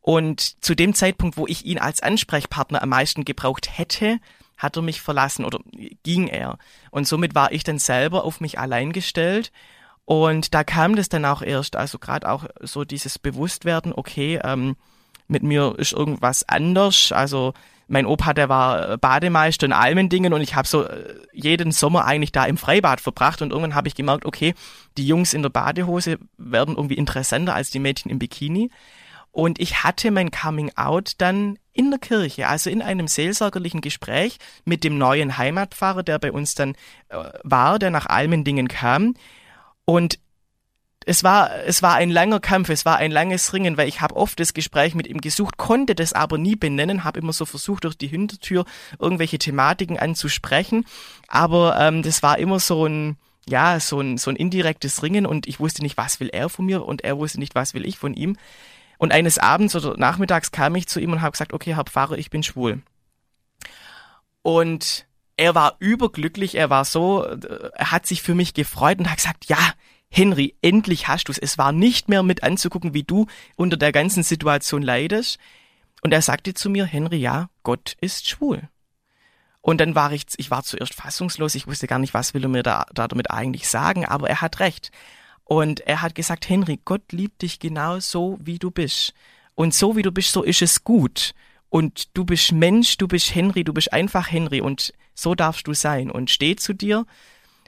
Und 0.02 0.64
zu 0.64 0.74
dem 0.74 0.96
Zeitpunkt, 0.96 1.38
wo 1.38 1.46
ich 1.46 1.64
ihn 1.64 1.78
als 1.78 2.02
Ansprechpartner 2.02 2.82
am 2.82 2.90
meisten 2.90 3.24
gebraucht 3.24 3.78
hätte, 3.78 4.20
hat 4.58 4.76
er 4.76 4.82
mich 4.82 5.02
verlassen 5.02 5.46
oder 5.46 5.60
ging 6.04 6.28
er. 6.28 6.58
Und 6.92 7.08
somit 7.08 7.36
war 7.36 7.52
ich 7.52 7.64
dann 7.64 7.80
selber 7.80 8.24
auf 8.24 8.42
mich 8.42 8.60
allein 8.60 8.92
gestellt. 8.92 9.52
Und 10.06 10.54
da 10.54 10.64
kam 10.64 10.96
das 10.96 11.10
dann 11.10 11.26
auch 11.26 11.42
erst, 11.42 11.76
also 11.76 11.98
gerade 11.98 12.30
auch 12.30 12.46
so 12.62 12.86
dieses 12.86 13.18
Bewusstwerden, 13.18 13.92
okay, 13.94 14.40
ähm, 14.44 14.76
mit 15.28 15.44
mir 15.44 15.74
ist 15.78 15.94
irgendwas 15.94 16.48
anders. 16.48 17.12
Also 17.12 17.54
mein 17.88 18.06
Opa, 18.06 18.34
der 18.34 18.50
war 18.50 18.98
Bademeister 18.98 19.66
in 19.66 19.74
Almendingen 19.74 20.34
und 20.34 20.42
ich 20.42 20.56
habe 20.56 20.68
so 20.68 20.84
äh, 20.84 21.16
jeden 21.34 21.72
Sommer 21.72 22.06
eigentlich 22.06 22.32
da 22.32 22.46
im 22.46 22.58
Freibad 22.58 23.02
verbracht 23.02 23.42
und 23.42 23.52
irgendwann 23.52 23.76
habe 23.76 23.88
ich 23.88 23.96
gemerkt, 23.96 24.26
okay, 24.26 24.54
die 24.98 25.08
Jungs 25.08 25.34
in 25.34 25.42
der 25.42 25.50
Badehose 25.50 26.18
werden 26.38 26.76
irgendwie 26.76 26.96
interessanter 26.96 27.54
als 27.54 27.70
die 27.70 27.80
Mädchen 27.80 28.12
im 28.12 28.20
Bikini. 28.20 28.72
Und 29.32 29.60
ich 29.60 29.84
hatte 29.84 30.12
mein 30.12 30.32
Coming 30.32 30.72
Out 30.76 31.14
dann 31.18 31.60
in 31.76 31.92
der 31.92 32.00
Kirche, 32.00 32.48
also 32.48 32.70
in 32.70 32.82
einem 32.82 33.08
seelsorgerlichen 33.08 33.82
Gespräch 33.82 34.38
mit 34.64 34.84
dem 34.84 34.98
neuen 34.98 35.38
Heimatpfarrer, 35.38 36.04
der 36.04 36.18
bei 36.20 36.32
uns 36.32 36.56
dann 36.56 36.72
äh, 37.10 37.18
war, 37.44 37.78
der 37.78 37.92
nach 37.92 38.08
Almendingen 38.08 38.68
kam. 38.68 39.14
Und 39.84 40.18
es 41.06 41.24
war, 41.24 41.52
es 41.66 41.84
war 41.84 41.96
ein 41.96 42.10
langer 42.10 42.40
Kampf, 42.40 42.70
es 42.70 42.86
war 42.86 42.98
ein 42.98 43.12
langes 43.12 43.54
Ringen, 43.54 43.78
weil 43.78 43.88
ich 43.88 44.02
habe 44.02 44.16
oft 44.16 44.40
das 44.40 44.54
Gespräch 44.54 44.96
mit 44.96 45.06
ihm 45.06 45.22
gesucht, 45.22 45.58
konnte 45.58 45.94
das 45.94 46.14
aber 46.14 46.38
nie 46.38 46.56
benennen, 46.56 47.04
habe 47.04 47.20
immer 47.20 47.34
so 47.34 47.46
versucht, 47.46 47.84
durch 47.84 47.96
die 47.96 48.08
Hintertür 48.08 48.66
irgendwelche 48.98 49.38
Thematiken 49.38 50.00
anzusprechen. 50.00 50.86
Aber 51.28 51.78
ähm, 51.80 52.02
das 52.02 52.24
war 52.24 52.40
immer 52.40 52.60
so 52.60 52.86
ein, 52.86 53.18
ja, 53.48 53.80
so 53.80 54.00
ein, 54.00 54.18
so 54.18 54.32
ein 54.32 54.36
indirektes 54.38 55.04
Ringen 55.04 55.26
und 55.26 55.46
ich 55.46 55.60
wusste 55.60 55.84
nicht, 55.84 55.98
was 55.98 56.20
will 56.20 56.30
er 56.30 56.50
von 56.50 56.66
mir 56.66 56.86
und 56.86 57.04
er 57.04 57.18
wusste 57.18 57.40
nicht, 57.40 57.54
was 57.54 57.74
will 57.74 57.86
ich 57.86 58.00
von 58.00 58.14
ihm. 58.14 58.38
Und 58.98 59.12
eines 59.12 59.38
Abends 59.38 59.76
oder 59.76 59.98
nachmittags 59.98 60.52
kam 60.52 60.76
ich 60.76 60.88
zu 60.88 61.00
ihm 61.00 61.12
und 61.12 61.22
habe 61.22 61.32
gesagt, 61.32 61.54
okay, 61.54 61.76
Herr 61.76 61.84
Pfarrer, 61.84 62.18
ich 62.18 62.30
bin 62.30 62.44
schwul. 62.44 62.82
Und 64.42 65.06
er 65.38 65.56
war 65.56 65.76
überglücklich, 65.80 66.56
er 66.56 66.70
war 66.70 66.86
so, 66.86 67.24
er 67.24 67.92
hat 67.92 68.06
sich 68.06 68.22
für 68.22 68.36
mich 68.36 68.54
gefreut 68.54 69.00
und 69.00 69.10
hat 69.10 69.18
gesagt, 69.18 69.46
ja, 69.46 69.58
Henry, 70.10 70.56
endlich 70.62 71.08
hast 71.08 71.28
du's. 71.28 71.38
Es 71.38 71.58
war 71.58 71.72
nicht 71.72 72.08
mehr 72.08 72.24
mit 72.24 72.44
anzugucken, 72.44 72.94
wie 72.94 73.04
du 73.04 73.26
unter 73.56 73.76
der 73.76 73.92
ganzen 73.92 74.24
Situation 74.24 74.82
leidest. 74.82 75.40
Und 76.02 76.14
er 76.14 76.22
sagte 76.22 76.54
zu 76.54 76.70
mir, 76.70 76.86
Henry, 76.86 77.18
ja, 77.18 77.50
Gott 77.64 77.98
ist 78.00 78.30
schwul. 78.30 78.70
Und 79.62 79.82
dann 79.82 79.96
war 79.96 80.12
ich, 80.12 80.26
ich 80.38 80.52
war 80.52 80.64
zuerst 80.64 80.94
fassungslos, 80.94 81.56
ich 81.56 81.66
wusste 81.66 81.88
gar 81.88 81.98
nicht, 81.98 82.14
was 82.14 82.36
will 82.36 82.44
er 82.44 82.50
mir 82.50 82.62
da, 82.62 82.86
da 82.94 83.08
damit 83.08 83.32
eigentlich 83.32 83.68
sagen, 83.68 84.06
aber 84.06 84.30
er 84.30 84.42
hat 84.42 84.60
recht. 84.60 84.92
Und 85.46 85.82
er 85.82 86.02
hat 86.02 86.16
gesagt, 86.16 86.50
Henry, 86.50 86.80
Gott 86.84 87.12
liebt 87.12 87.42
dich 87.42 87.60
genau 87.60 88.00
so, 88.00 88.38
wie 88.42 88.60
du 88.60 88.72
bist. 88.72 89.14
Und 89.54 89.74
so 89.74 89.96
wie 89.96 90.02
du 90.02 90.12
bist, 90.12 90.32
so 90.32 90.44
ist 90.44 90.62
es 90.62 90.84
gut. 90.84 91.34
Und 91.70 92.16
du 92.16 92.26
bist 92.26 92.52
Mensch, 92.52 92.98
du 92.98 93.08
bist 93.08 93.34
Henry, 93.34 93.64
du 93.64 93.74
bist 93.74 93.94
einfach 93.94 94.32
Henry 94.32 94.62
und 94.62 94.94
so 95.14 95.36
darfst 95.36 95.68
du 95.68 95.74
sein 95.74 96.12
und 96.12 96.30
steh 96.30 96.56
zu 96.56 96.74
dir. 96.74 97.06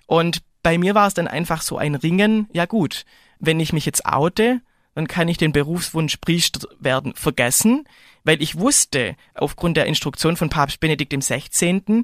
Und 0.05 0.41
bei 0.63 0.77
mir 0.77 0.95
war 0.95 1.07
es 1.07 1.13
dann 1.13 1.27
einfach 1.27 1.61
so 1.61 1.77
ein 1.77 1.95
Ringen, 1.95 2.49
ja 2.51 2.65
gut, 2.65 3.05
wenn 3.39 3.59
ich 3.59 3.73
mich 3.73 3.85
jetzt 3.85 4.05
oute, 4.05 4.61
dann 4.95 5.07
kann 5.07 5.27
ich 5.27 5.37
den 5.37 5.51
Berufswunsch 5.51 6.17
Priester 6.17 6.67
werden 6.79 7.13
vergessen, 7.15 7.87
weil 8.27 8.41
ich 8.41 8.59
wusste, 8.59 9.15
aufgrund 9.35 9.77
der 9.77 9.85
Instruktion 9.85 10.35
von 10.35 10.49
Papst 10.49 10.81
Benedikt 10.81 11.13
XVI., 11.17 12.03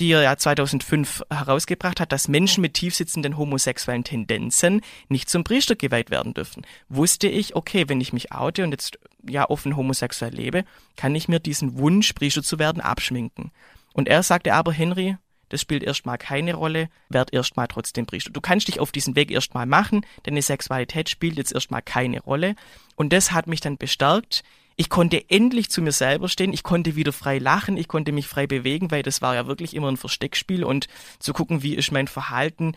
die 0.00 0.10
er 0.10 0.22
ja 0.22 0.36
2005 0.36 1.22
herausgebracht 1.30 2.00
hat, 2.00 2.10
dass 2.10 2.26
Menschen 2.26 2.60
mit 2.60 2.74
tiefsitzenden 2.74 3.38
homosexuellen 3.38 4.02
Tendenzen 4.02 4.80
nicht 5.08 5.30
zum 5.30 5.44
Priester 5.44 5.76
geweiht 5.76 6.10
werden 6.10 6.34
dürfen, 6.34 6.66
wusste 6.88 7.28
ich, 7.28 7.54
okay, 7.54 7.88
wenn 7.88 8.00
ich 8.00 8.12
mich 8.12 8.32
oute 8.32 8.64
und 8.64 8.72
jetzt 8.72 8.98
ja 9.28 9.48
offen 9.48 9.76
homosexuell 9.76 10.34
lebe, 10.34 10.64
kann 10.96 11.14
ich 11.14 11.28
mir 11.28 11.38
diesen 11.38 11.78
Wunsch, 11.78 12.14
Priester 12.14 12.42
zu 12.42 12.58
werden, 12.58 12.82
abschminken. 12.82 13.52
Und 13.92 14.08
er 14.08 14.24
sagte 14.24 14.54
aber, 14.54 14.72
Henry, 14.72 15.18
das 15.50 15.60
spielt 15.60 15.84
erstmal 15.84 16.18
keine 16.18 16.54
Rolle, 16.54 16.88
werd 17.10 17.32
erstmal 17.32 17.68
trotzdem 17.68 18.06
Priester. 18.06 18.32
Du 18.32 18.40
kannst 18.40 18.66
dich 18.66 18.80
auf 18.80 18.90
diesen 18.90 19.14
Weg 19.14 19.30
erstmal 19.30 19.66
machen, 19.66 20.04
deine 20.24 20.42
Sexualität 20.42 21.08
spielt 21.10 21.36
jetzt 21.36 21.52
erstmal 21.52 21.82
keine 21.82 22.20
Rolle. 22.22 22.56
Und 22.96 23.12
das 23.12 23.30
hat 23.30 23.46
mich 23.46 23.60
dann 23.60 23.76
bestärkt. 23.76 24.42
Ich 24.80 24.88
konnte 24.88 25.28
endlich 25.28 25.68
zu 25.68 25.82
mir 25.82 25.92
selber 25.92 26.30
stehen, 26.30 26.54
ich 26.54 26.62
konnte 26.62 26.96
wieder 26.96 27.12
frei 27.12 27.38
lachen, 27.38 27.76
ich 27.76 27.86
konnte 27.86 28.12
mich 28.12 28.26
frei 28.26 28.46
bewegen, 28.46 28.90
weil 28.90 29.02
das 29.02 29.20
war 29.20 29.34
ja 29.34 29.46
wirklich 29.46 29.74
immer 29.74 29.92
ein 29.92 29.98
Versteckspiel 29.98 30.64
und 30.64 30.86
zu 31.18 31.34
gucken, 31.34 31.62
wie 31.62 31.74
ist 31.74 31.92
mein 31.92 32.08
Verhalten, 32.08 32.72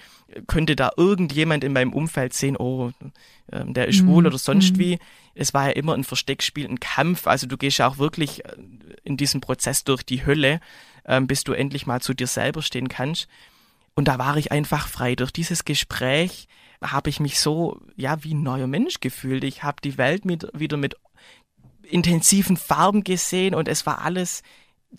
könnte 0.47 0.75
da 0.75 0.91
irgendjemand 0.97 1.63
in 1.63 1.71
meinem 1.71 1.93
Umfeld 1.93 2.33
sehen, 2.33 2.57
oh, 2.57 2.91
ähm, 3.51 3.73
der 3.73 3.87
ist 3.87 3.95
schwul 3.99 4.23
mhm. 4.23 4.27
oder 4.27 4.37
sonst 4.37 4.73
mhm. 4.73 4.79
wie. 4.79 4.99
Es 5.33 5.53
war 5.53 5.67
ja 5.67 5.71
immer 5.71 5.93
ein 5.93 6.03
Versteckspiel, 6.03 6.67
ein 6.67 6.81
Kampf, 6.81 7.25
also 7.25 7.47
du 7.47 7.55
gehst 7.55 7.77
ja 7.77 7.87
auch 7.87 7.97
wirklich 7.97 8.43
äh, 8.43 8.49
in 9.05 9.15
diesem 9.15 9.39
Prozess 9.39 9.85
durch 9.85 10.03
die 10.03 10.25
Hölle 10.25 10.59
ähm, 11.05 11.27
bis 11.27 11.43
du 11.43 11.53
endlich 11.53 11.85
mal 11.85 12.01
zu 12.01 12.13
dir 12.13 12.27
selber 12.27 12.61
stehen 12.61 12.87
kannst. 12.87 13.27
Und 13.95 14.07
da 14.07 14.17
war 14.17 14.37
ich 14.37 14.51
einfach 14.51 14.87
frei. 14.87 15.15
Durch 15.15 15.31
dieses 15.31 15.65
Gespräch 15.65 16.47
habe 16.81 17.09
ich 17.09 17.19
mich 17.19 17.39
so, 17.39 17.79
ja, 17.95 18.23
wie 18.23 18.33
ein 18.33 18.43
neuer 18.43 18.67
Mensch 18.67 18.99
gefühlt. 18.99 19.43
Ich 19.43 19.63
habe 19.63 19.77
die 19.83 19.97
Welt 19.97 20.25
mit, 20.25 20.47
wieder 20.53 20.77
mit 20.77 20.95
intensiven 21.83 22.57
Farben 22.57 23.03
gesehen 23.03 23.55
und 23.55 23.67
es 23.67 23.85
war 23.85 24.03
alles, 24.03 24.43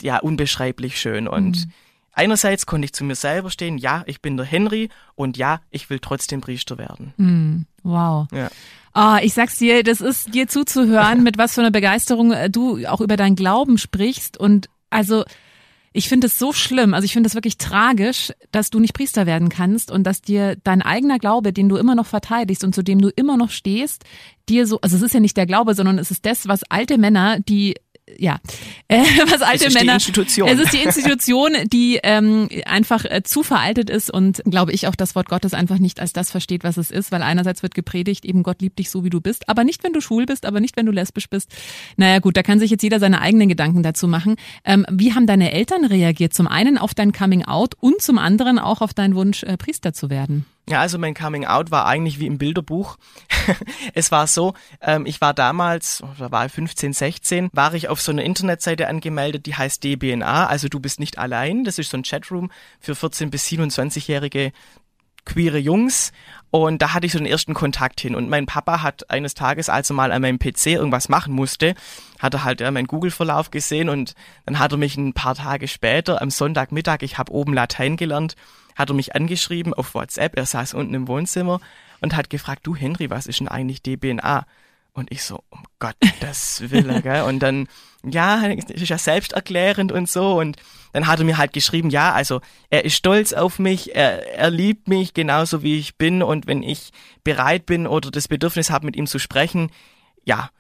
ja, 0.01 0.19
unbeschreiblich 0.19 1.01
schön. 1.01 1.29
Und 1.29 1.67
mhm. 1.67 1.73
einerseits 2.13 2.67
konnte 2.67 2.87
ich 2.87 2.93
zu 2.93 3.05
mir 3.05 3.15
selber 3.15 3.51
stehen, 3.51 3.79
ja, 3.79 4.03
ich 4.07 4.21
bin 4.21 4.37
der 4.37 4.47
Henry 4.47 4.89
und 5.15 5.37
ja, 5.37 5.61
ich 5.71 5.91
will 5.91 5.99
trotzdem 5.99 6.41
Priester 6.41 6.79
werden. 6.79 7.15
Mhm. 7.17 7.67
Wow. 7.83 8.27
Ja. 8.33 8.51
Oh, 8.95 9.17
ich 9.21 9.35
sag's 9.35 9.59
dir, 9.59 9.83
das 9.83 10.01
ist 10.01 10.35
dir 10.35 10.47
zuzuhören, 10.47 11.25
mit 11.25 11.37
was 11.37 11.55
für 11.55 11.63
einer 11.63 11.73
Begeisterung 11.73 12.33
äh, 12.33 12.49
du 12.49 12.87
auch 12.87 13.01
über 13.01 13.17
deinen 13.17 13.35
Glauben 13.35 13.77
sprichst 13.77 14.37
und 14.37 14.69
also 14.91 15.25
ich 15.97 16.09
finde 16.09 16.27
es 16.27 16.41
so 16.41 16.53
schlimm, 16.53 16.93
also 16.93 17.05
ich 17.05 17.13
finde 17.13 17.29
es 17.29 17.37
wirklich 17.37 17.57
tragisch, 17.57 18.33
dass 18.51 18.69
du 18.69 18.81
nicht 18.81 18.95
Priester 18.95 19.27
werden 19.27 19.49
kannst 19.49 19.93
und 19.93 20.03
dass 20.03 20.21
dir 20.21 20.57
dein 20.65 20.83
eigener 20.83 21.21
Glaube, 21.21 21.53
den 21.53 21.69
du 21.69 21.77
immer 21.77 21.95
noch 21.95 22.07
verteidigst 22.07 22.65
und 22.65 22.75
zu 22.75 22.83
dem 22.83 23.01
du 23.01 23.11
immer 23.11 23.37
noch 23.37 23.51
stehst, 23.51 24.03
dir 24.49 24.67
so, 24.67 24.81
also 24.81 24.97
es 24.97 25.03
ist 25.03 25.15
ja 25.15 25.21
nicht 25.21 25.37
der 25.37 25.47
Glaube, 25.47 25.75
sondern 25.75 25.99
es 25.99 26.11
ist 26.11 26.27
das, 26.27 26.49
was 26.49 26.65
alte 26.65 26.99
Männer, 26.99 27.39
die 27.39 27.77
ja, 28.19 28.39
äh, 28.89 28.99
was 29.31 29.43
alte 29.43 29.67
es 29.67 29.69
ist 29.69 29.75
Männer. 29.75 29.93
Die 29.93 30.05
Institution. 30.05 30.49
Es 30.49 30.59
ist 30.59 30.73
die 30.73 30.83
Institution, 30.83 31.53
die 31.73 32.01
ähm, 32.03 32.49
einfach 32.67 33.05
äh, 33.05 33.23
zu 33.23 33.43
veraltet 33.43 33.91
ist 33.91 34.11
und 34.11 34.43
glaube 34.45 34.73
ich 34.73 34.87
auch 34.87 34.95
das 34.95 35.15
Wort 35.15 35.29
Gottes 35.29 35.55
einfach 35.55 35.79
nicht 35.79 36.01
als 36.01 36.13
das 36.13 36.31
versteht, 36.31 36.65
was 36.65 36.77
es 36.77 36.91
ist, 36.91 37.13
weil 37.13 37.23
einerseits 37.23 37.63
wird 37.63 37.75
gepredigt, 37.75 38.25
eben 38.25 38.43
Gott 38.43 38.61
liebt 38.61 38.79
dich 38.79 38.91
so, 38.91 39.05
wie 39.05 39.11
du 39.11 39.21
bist, 39.21 39.49
aber 39.49 39.65
nicht, 39.65 39.85
wenn 39.85 39.93
du 39.93 40.01
schwul 40.01 40.27
bist, 40.27 40.47
aber 40.47 40.61
nicht, 40.61 40.77
wenn 40.77 40.87
du 40.87 40.93
lesbisch 40.93 41.29
bist. 41.29 41.55
Naja 41.97 42.19
gut, 42.19 42.37
da 42.37 42.43
kann 42.43 42.59
sich 42.59 42.71
jetzt 42.71 42.83
jeder 42.83 43.01
seine 43.01 43.21
eigenen 43.21 43.49
Gedanken 43.49 43.83
dazu 43.83 44.07
machen. 44.07 44.37
Ähm, 44.65 44.85
wie 44.91 45.15
haben 45.15 45.27
deine 45.27 45.53
Eltern 45.53 45.85
reagiert? 45.85 46.35
Zum 46.35 46.47
einen 46.47 46.79
auf 46.79 46.95
dein 46.95 47.13
Coming 47.13 47.45
Out 47.45 47.75
und 47.81 48.03
zum 48.03 48.19
anderen 48.19 48.59
auch 48.59 48.81
auf 48.81 48.93
deinen 48.93 49.15
Wunsch, 49.15 49.43
äh, 49.45 49.57
Priester 49.57 49.93
zu 49.93 50.11
werden? 50.11 50.45
Ja, 50.69 50.81
also 50.81 50.99
mein 50.99 51.15
Coming 51.15 51.45
Out 51.45 51.71
war 51.71 51.87
eigentlich 51.87 52.19
wie 52.21 52.27
im 52.27 52.39
Bilderbuch. 52.39 52.97
es 53.95 54.11
war 54.13 54.27
so, 54.27 54.55
ähm, 54.81 55.07
ich 55.07 55.21
war 55.21 55.35
damals, 55.35 56.03
da 56.19 56.31
war 56.31 56.47
ich 56.47 56.53
15, 56.53 56.93
16, 56.93 57.51
war 57.53 57.75
ich 57.75 57.89
auf 57.89 58.01
so 58.01 58.13
einer 58.13 58.23
Internetseite 58.23 58.89
angemeldet, 58.89 59.47
die 59.47 59.55
heißt 59.55 59.83
DBNA, 59.83 60.47
also 60.47 60.69
du 60.69 60.81
bist 60.81 61.01
nicht 61.01 61.19
allein. 61.19 61.65
Das 61.65 61.79
ist 61.79 61.91
so 61.91 61.97
ein 61.97 62.05
Chatroom 62.05 62.51
für 62.81 62.95
14 62.95 63.31
bis 63.31 63.47
27-jährige 63.47 64.53
queere 65.25 65.59
Jungs. 65.59 66.13
Und 66.51 66.83
da 66.83 66.95
hatte 66.95 67.07
ich 67.07 67.13
so 67.13 67.19
den 67.19 67.27
ersten 67.27 67.55
Kontakt 67.55 68.01
hin. 68.01 68.15
Und 68.15 68.29
mein 68.29 68.47
Papa 68.47 68.83
hat 68.83 69.11
eines 69.11 69.35
Tages, 69.35 69.69
als 69.69 69.91
er 69.91 69.95
mal 69.95 70.13
an 70.13 70.23
meinem 70.23 70.39
PC 70.39 70.67
irgendwas 70.67 71.09
machen 71.09 71.35
musste, 71.35 71.75
hat 72.21 72.35
er 72.35 72.45
halt 72.45 72.61
ja, 72.61 72.71
meinen 72.71 72.87
Google-Verlauf 72.87 73.51
gesehen. 73.51 73.89
Und 73.89 74.15
dann 74.47 74.59
hat 74.59 74.73
er 74.73 74.79
mich 74.79 74.97
ein 74.97 75.15
paar 75.15 75.35
Tage 75.35 75.67
später 75.67 76.23
am 76.23 76.31
Sonntagmittag, 76.31 76.99
ich 77.03 77.19
habe 77.19 77.33
oben 77.33 77.55
Latein 77.55 77.97
gelernt, 77.97 78.37
hat 78.77 78.91
er 78.91 78.95
mich 78.95 79.15
angeschrieben 79.15 79.75
auf 79.75 79.95
WhatsApp, 79.95 80.37
er 80.37 80.47
saß 80.47 80.75
unten 80.75 80.95
im 80.95 81.09
Wohnzimmer 81.09 81.61
und 82.05 82.15
hat 82.15 82.31
gefragt, 82.31 82.67
du 82.67 82.77
Henry, 82.77 83.11
was 83.11 83.27
ist 83.27 83.41
denn 83.41 83.49
eigentlich 83.49 83.83
DBNA? 83.83 84.47
Und 84.93 85.11
ich 85.11 85.25
so, 85.25 85.43
um 85.51 85.65
Gottes 85.81 86.71
Willen, 86.71 87.03
gell? 87.03 87.23
Und 87.23 87.41
dann, 87.41 87.67
ja, 88.05 88.45
ist 88.45 88.89
ja 88.89 88.99
selbsterklärend 88.99 89.91
und 89.91 90.09
so. 90.09 90.39
Und 90.39 90.57
dann 90.93 91.09
hat 91.09 91.19
er 91.19 91.25
mir 91.25 91.37
halt 91.37 91.53
geschrieben, 91.53 91.91
ja, 91.91 92.13
also 92.13 92.41
er 92.71 92.85
ist 92.85 92.95
stolz 92.95 93.33
auf 93.33 93.59
mich, 93.59 93.97
er, 93.97 94.37
er 94.37 94.51
liebt 94.51 94.87
mich 94.87 95.15
genauso 95.15 95.65
wie 95.65 95.79
ich 95.79 95.97
bin. 95.97 96.23
Und 96.23 96.47
wenn 96.47 96.63
ich 96.63 96.93
bereit 97.25 97.67
bin 97.67 97.89
oder 97.89 98.13
das 98.13 98.29
Bedürfnis 98.29 98.71
habe, 98.71 98.87
mit 98.87 98.95
ihm 98.95 99.09
zu 99.09 99.19
sprechen, 99.19 99.73
ja, 100.25 100.51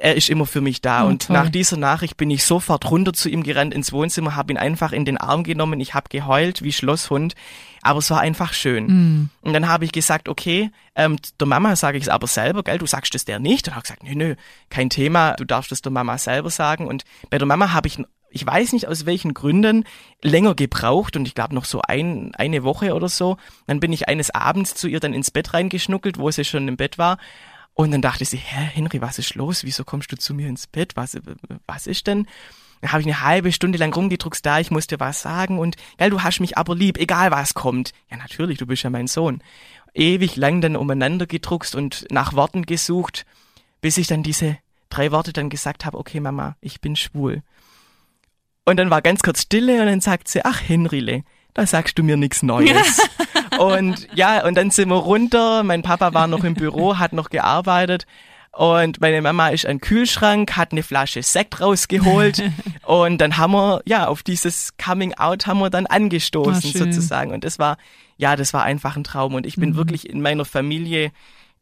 er 0.00 0.14
ist 0.14 0.30
immer 0.30 0.46
für 0.46 0.60
mich 0.60 0.80
da. 0.80 1.04
Oh, 1.04 1.08
und 1.08 1.26
toll. 1.26 1.36
nach 1.36 1.50
dieser 1.50 1.76
Nachricht 1.76 2.16
bin 2.16 2.30
ich 2.30 2.44
sofort 2.44 2.90
runter 2.90 3.12
zu 3.12 3.28
ihm 3.28 3.42
gerannt 3.42 3.74
ins 3.74 3.92
Wohnzimmer, 3.92 4.34
habe 4.34 4.52
ihn 4.52 4.56
einfach 4.56 4.92
in 4.92 5.04
den 5.04 5.18
Arm 5.18 5.44
genommen. 5.44 5.78
Ich 5.80 5.94
habe 5.94 6.08
geheult 6.08 6.62
wie 6.62 6.72
Schlosshund, 6.72 7.34
aber 7.82 7.98
es 7.98 8.10
war 8.10 8.20
einfach 8.20 8.54
schön. 8.54 8.86
Mhm. 8.86 9.28
Und 9.42 9.52
dann 9.52 9.68
habe 9.68 9.84
ich 9.84 9.92
gesagt, 9.92 10.28
okay, 10.28 10.70
ähm, 10.94 11.16
der 11.38 11.46
Mama 11.46 11.76
sage 11.76 11.98
ich 11.98 12.04
es 12.04 12.08
aber 12.08 12.26
selber, 12.26 12.62
gell, 12.62 12.78
du 12.78 12.86
sagst 12.86 13.14
es 13.14 13.26
der 13.26 13.38
nicht. 13.38 13.68
Und 13.68 13.76
hat 13.76 13.84
gesagt, 13.84 14.02
nö, 14.02 14.14
nö, 14.14 14.34
kein 14.70 14.88
Thema, 14.88 15.34
du 15.34 15.44
darfst 15.44 15.70
es 15.70 15.82
der 15.82 15.92
Mama 15.92 16.16
selber 16.16 16.50
sagen. 16.50 16.86
Und 16.86 17.04
bei 17.28 17.36
der 17.36 17.46
Mama 17.46 17.74
habe 17.74 17.88
ich, 17.88 18.02
ich 18.30 18.46
weiß 18.46 18.72
nicht 18.72 18.88
aus 18.88 19.04
welchen 19.04 19.34
Gründen, 19.34 19.84
länger 20.22 20.54
gebraucht 20.54 21.16
und 21.16 21.28
ich 21.28 21.34
glaube 21.34 21.54
noch 21.54 21.66
so 21.66 21.82
ein, 21.82 22.34
eine 22.36 22.64
Woche 22.64 22.94
oder 22.94 23.10
so. 23.10 23.36
Dann 23.66 23.80
bin 23.80 23.92
ich 23.92 24.08
eines 24.08 24.30
Abends 24.30 24.74
zu 24.74 24.88
ihr 24.88 25.00
dann 25.00 25.12
ins 25.12 25.30
Bett 25.30 25.52
reingeschnuckelt, 25.52 26.18
wo 26.18 26.30
sie 26.30 26.44
schon 26.44 26.68
im 26.68 26.78
Bett 26.78 26.96
war. 26.96 27.18
Und 27.74 27.90
dann 27.90 28.02
dachte 28.02 28.24
sie, 28.24 28.36
hä, 28.36 28.70
Henry, 28.72 29.00
was 29.00 29.18
ist 29.18 29.34
los? 29.34 29.64
Wieso 29.64 29.84
kommst 29.84 30.10
du 30.12 30.16
zu 30.16 30.32
mir 30.32 30.48
ins 30.48 30.66
Bett? 30.66 30.96
Was, 30.96 31.18
was 31.66 31.86
ist 31.86 32.06
denn? 32.06 32.26
Dann 32.80 32.92
habe 32.92 33.00
ich 33.00 33.06
eine 33.06 33.22
halbe 33.22 33.50
Stunde 33.50 33.78
lang 33.78 33.92
rumgedruckst 33.92 34.44
da, 34.46 34.60
ich 34.60 34.70
musste 34.70 35.00
was 35.00 35.22
sagen 35.22 35.58
und, 35.58 35.76
gell, 35.96 36.10
du 36.10 36.22
hast 36.22 36.40
mich 36.40 36.56
aber 36.56 36.74
lieb, 36.74 36.98
egal 36.98 37.30
was 37.30 37.54
kommt. 37.54 37.92
Ja, 38.10 38.16
natürlich, 38.16 38.58
du 38.58 38.66
bist 38.66 38.82
ja 38.82 38.90
mein 38.90 39.06
Sohn. 39.06 39.42
Ewig 39.94 40.36
lang 40.36 40.60
dann 40.60 40.76
umeinander 40.76 41.26
gedruckst 41.26 41.74
und 41.74 42.06
nach 42.10 42.34
Worten 42.34 42.66
gesucht, 42.66 43.26
bis 43.80 43.96
ich 43.96 44.06
dann 44.06 44.22
diese 44.22 44.58
drei 44.90 45.10
Worte 45.12 45.32
dann 45.32 45.50
gesagt 45.50 45.84
habe, 45.84 45.98
okay 45.98 46.20
Mama, 46.20 46.56
ich 46.60 46.80
bin 46.80 46.94
schwul. 46.94 47.42
Und 48.64 48.76
dann 48.76 48.90
war 48.90 49.02
ganz 49.02 49.22
kurz 49.22 49.42
Stille 49.42 49.80
und 49.80 49.86
dann 49.86 50.00
sagt 50.00 50.28
sie, 50.28 50.44
ach 50.44 50.60
Henryle, 50.60 51.24
da 51.54 51.66
sagst 51.66 51.98
du 51.98 52.02
mir 52.02 52.16
nichts 52.16 52.42
Neues. 52.42 53.00
und 53.58 54.08
ja, 54.14 54.44
und 54.44 54.56
dann 54.56 54.70
sind 54.70 54.88
wir 54.88 54.96
runter. 54.96 55.62
Mein 55.62 55.82
Papa 55.82 56.14
war 56.14 56.26
noch 56.26 56.44
im 56.44 56.54
Büro, 56.54 56.98
hat 56.98 57.12
noch 57.12 57.30
gearbeitet. 57.30 58.06
Und 58.52 59.00
meine 59.00 59.20
Mama 59.20 59.48
ist 59.48 59.66
ein 59.66 59.80
Kühlschrank, 59.80 60.56
hat 60.56 60.70
eine 60.70 60.84
Flasche 60.84 61.22
Sekt 61.24 61.60
rausgeholt. 61.60 62.40
und 62.86 63.18
dann 63.18 63.36
haben 63.36 63.52
wir, 63.52 63.82
ja, 63.84 64.06
auf 64.06 64.22
dieses 64.22 64.76
Coming 64.76 65.14
Out 65.14 65.46
haben 65.48 65.58
wir 65.58 65.70
dann 65.70 65.86
angestoßen 65.86 66.70
Ah, 66.70 66.78
schön. 66.78 66.92
sozusagen. 66.92 67.32
Und 67.32 67.42
das 67.42 67.58
war, 67.58 67.78
ja, 68.16 68.36
das 68.36 68.54
war 68.54 68.62
einfach 68.62 68.96
ein 68.96 69.02
Traum. 69.02 69.34
Und 69.34 69.44
ich 69.44 69.56
bin 69.56 69.70
Mhm. 69.70 69.76
wirklich 69.76 70.08
in 70.08 70.22
meiner 70.22 70.44
Familie, 70.44 71.10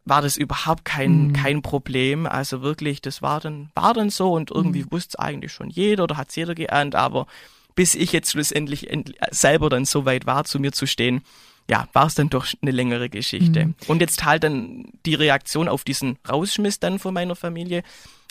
war 0.04 0.20
das 0.20 0.36
überhaupt 0.36 0.84
kein, 0.84 1.28
Mhm. 1.28 1.32
kein 1.32 1.62
Problem. 1.62 2.26
Also 2.26 2.60
wirklich, 2.60 3.00
das 3.00 3.22
war 3.22 3.40
dann, 3.40 3.70
war 3.74 3.94
dann 3.94 4.10
so 4.10 4.32
und 4.32 4.50
irgendwie 4.50 4.82
Mhm. 4.82 4.90
wusste 4.92 5.10
es 5.10 5.16
eigentlich 5.16 5.52
schon 5.52 5.70
jeder 5.70 6.04
oder 6.04 6.16
hat 6.18 6.28
es 6.28 6.36
jeder 6.36 6.54
geahnt, 6.54 6.94
aber 6.94 7.26
bis 7.74 7.94
ich 7.94 8.12
jetzt 8.12 8.32
schlussendlich 8.32 8.90
end- 8.90 9.14
selber 9.30 9.70
dann 9.70 9.86
so 9.86 10.04
weit 10.04 10.26
war, 10.26 10.44
zu 10.44 10.58
mir 10.60 10.72
zu 10.72 10.86
stehen, 10.86 11.22
ja, 11.70 11.88
war 11.92 12.06
es 12.06 12.14
dann 12.14 12.28
doch 12.28 12.46
eine 12.60 12.70
längere 12.70 13.08
Geschichte. 13.08 13.66
Mhm. 13.66 13.74
Und 13.86 14.00
jetzt 14.00 14.24
halt 14.24 14.44
dann 14.44 14.84
die 15.06 15.14
Reaktion 15.14 15.68
auf 15.68 15.84
diesen 15.84 16.18
Rausschmiss 16.28 16.80
dann 16.80 16.98
von 16.98 17.14
meiner 17.14 17.36
Familie. 17.36 17.82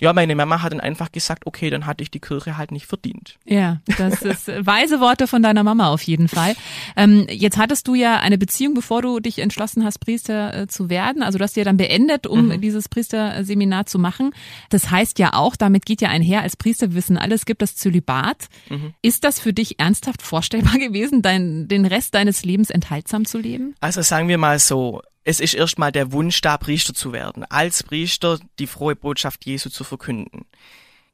Ja, 0.02 0.12
meine 0.14 0.36
Mama 0.36 0.62
hat 0.62 0.74
dann 0.74 0.80
einfach 0.82 1.12
gesagt, 1.12 1.46
okay, 1.46 1.70
dann 1.70 1.86
hatte 1.86 2.04
ich 2.04 2.12
die 2.12 2.20
Kirche 2.20 2.58
halt 2.58 2.72
nicht 2.72 2.88
verdient. 2.88 3.38
Ja, 3.46 3.80
das 3.98 4.22
ist 4.24 4.48
weise 4.66 5.00
Worte 5.00 5.28
von 5.28 5.42
deiner 5.44 5.64
Mama 5.64 5.90
auf 5.90 6.02
jeden 6.02 6.28
Fall. 6.28 6.56
Ähm, 6.98 7.28
jetzt 7.30 7.58
hattest 7.58 7.88
du 7.88 7.96
ja 7.96 8.20
eine 8.20 8.38
Beziehung, 8.38 8.74
bevor 8.74 9.02
du 9.02 9.20
dich 9.20 9.40
entschlossen 9.40 9.86
hast, 9.86 10.00
Priester 10.00 10.62
äh, 10.64 10.68
zu 10.68 10.90
werden. 10.90 11.24
Also 11.24 11.38
du 11.38 11.44
hast 11.44 11.56
ja 11.56 11.64
dann 11.64 11.78
beendet, 11.78 12.28
um 12.28 12.48
Mhm. 12.48 12.62
dieses 12.62 12.90
Priesterseminar 12.90 13.86
zu 13.86 14.00
machen. 14.00 14.32
Das 14.70 14.90
heißt 14.90 15.20
ja 15.20 15.34
auch, 15.34 15.56
damit 15.56 15.86
geht 15.86 16.02
ja 16.02 16.10
einher, 16.10 16.42
als 16.42 16.58
Priester 16.58 16.94
wissen 16.96 17.18
alles, 17.18 17.46
gibt 17.46 17.62
das 17.62 17.76
Zölibat. 17.76 18.48
Mhm. 18.70 18.94
Ist 19.04 19.24
das 19.24 19.40
für 19.40 19.54
dich 19.54 19.80
ernsthaft 19.80 20.22
vorstellbar 20.24 20.74
gewesen, 20.80 21.22
dein, 21.22 21.68
den 21.68 21.86
Rest 21.86 22.16
deines 22.16 22.44
Lebens 22.44 22.70
enthaltsam 22.72 23.26
zu 23.26 23.38
leben? 23.38 23.76
Also 23.80 24.02
sagen 24.02 24.28
wir 24.28 24.40
mal 24.40 24.58
so, 24.58 25.02
es 25.24 25.40
ist 25.40 25.54
erstmal 25.54 25.92
der 25.92 26.12
Wunsch 26.12 26.42
da, 26.42 26.58
Priester 26.58 26.94
zu 26.94 27.14
werden, 27.14 27.46
als 27.46 27.84
Priester 27.84 28.40
die 28.60 28.68
frohe 28.68 28.96
Botschaft 28.96 29.46
Jesu 29.46 29.70
zu 29.70 29.84
verkünden. 29.84 30.46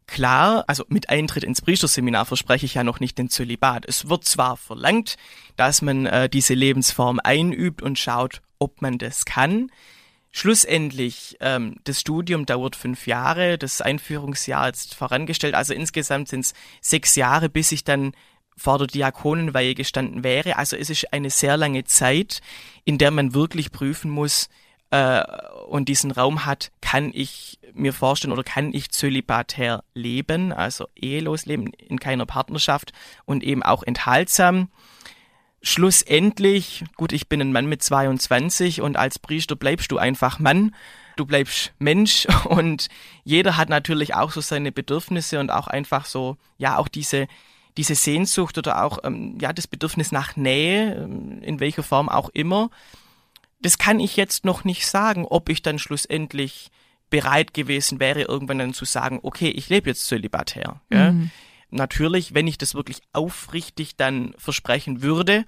Klar, 0.07 0.63
also 0.67 0.85
mit 0.87 1.09
Eintritt 1.09 1.43
ins 1.43 1.61
Priesterseminar 1.61 2.25
verspreche 2.25 2.65
ich 2.65 2.75
ja 2.75 2.83
noch 2.85 3.01
nicht 3.01 3.17
den 3.17 3.29
Zölibat. 3.29 3.85
Es 3.85 4.07
wird 4.07 4.23
zwar 4.23 4.55
verlangt, 4.55 5.17
dass 5.57 5.81
man 5.81 6.05
äh, 6.05 6.29
diese 6.29 6.53
Lebensform 6.53 7.19
einübt 7.21 7.81
und 7.81 7.99
schaut, 7.99 8.41
ob 8.57 8.81
man 8.81 8.97
das 8.97 9.25
kann. 9.25 9.69
Schlussendlich, 10.31 11.35
ähm, 11.41 11.75
das 11.83 11.99
Studium 11.99 12.45
dauert 12.45 12.77
fünf 12.77 13.05
Jahre, 13.05 13.57
das 13.57 13.81
Einführungsjahr 13.81 14.67
jetzt 14.67 14.95
vorangestellt, 14.95 15.55
also 15.55 15.73
insgesamt 15.73 16.29
sind 16.29 16.41
es 16.41 16.53
sechs 16.79 17.15
Jahre, 17.15 17.49
bis 17.49 17.73
ich 17.73 17.83
dann 17.83 18.13
vor 18.57 18.79
der 18.79 18.87
Diakonenweihe 18.87 19.75
gestanden 19.75 20.23
wäre. 20.23 20.57
Also 20.57 20.75
es 20.75 20.89
ist 20.89 21.13
eine 21.13 21.29
sehr 21.29 21.57
lange 21.57 21.85
Zeit, 21.85 22.41
in 22.83 22.97
der 22.97 23.11
man 23.11 23.33
wirklich 23.33 23.71
prüfen 23.71 24.09
muss 24.09 24.49
äh, 24.89 25.23
und 25.67 25.89
diesen 25.89 26.11
Raum 26.11 26.45
hat, 26.45 26.71
kann 26.81 27.11
ich 27.13 27.59
mir 27.73 27.93
vorstellen 27.93 28.33
oder 28.33 28.43
kann 28.43 28.73
ich 28.73 28.89
zölibatär 28.89 29.83
leben, 29.93 30.51
also 30.51 30.87
ehelos 30.95 31.45
leben, 31.45 31.71
in 31.73 31.99
keiner 31.99 32.25
Partnerschaft 32.25 32.91
und 33.25 33.43
eben 33.43 33.63
auch 33.63 33.83
enthaltsam. 33.83 34.69
Schlussendlich, 35.61 36.85
gut, 36.95 37.13
ich 37.13 37.27
bin 37.27 37.41
ein 37.41 37.51
Mann 37.51 37.67
mit 37.67 37.83
22 37.83 38.81
und 38.81 38.97
als 38.97 39.19
Priester 39.19 39.55
bleibst 39.55 39.91
du 39.91 39.97
einfach 39.97 40.39
Mann, 40.39 40.73
du 41.17 41.25
bleibst 41.25 41.73
Mensch 41.77 42.27
und 42.45 42.87
jeder 43.23 43.57
hat 43.57 43.69
natürlich 43.69 44.15
auch 44.15 44.31
so 44.31 44.41
seine 44.41 44.71
Bedürfnisse 44.71 45.39
und 45.39 45.51
auch 45.51 45.67
einfach 45.67 46.05
so, 46.05 46.37
ja, 46.57 46.77
auch 46.77 46.87
diese, 46.87 47.27
diese 47.77 47.95
Sehnsucht 47.95 48.57
oder 48.57 48.83
auch, 48.83 48.99
ähm, 49.03 49.37
ja, 49.39 49.53
das 49.53 49.67
Bedürfnis 49.67 50.11
nach 50.11 50.35
Nähe, 50.35 50.95
ähm, 50.95 51.41
in 51.41 51.59
welcher 51.59 51.83
Form 51.83 52.09
auch 52.09 52.29
immer. 52.29 52.69
Das 53.61 53.77
kann 53.77 53.99
ich 53.99 54.17
jetzt 54.17 54.45
noch 54.45 54.63
nicht 54.63 54.85
sagen, 54.87 55.25
ob 55.25 55.49
ich 55.49 55.61
dann 55.61 55.79
schlussendlich 55.79 56.69
bereit 57.09 57.53
gewesen 57.53 57.99
wäre, 57.99 58.23
irgendwann 58.23 58.59
dann 58.59 58.73
zu 58.73 58.85
sagen, 58.85 59.19
okay, 59.23 59.49
ich 59.49 59.69
lebe 59.69 59.89
jetzt 59.89 60.05
zölibatär. 60.07 60.81
Gell? 60.89 61.13
Mhm. 61.13 61.31
Natürlich, 61.69 62.33
wenn 62.33 62.47
ich 62.47 62.57
das 62.57 62.75
wirklich 62.75 62.99
aufrichtig 63.13 63.95
dann 63.95 64.33
versprechen 64.37 65.01
würde, 65.01 65.45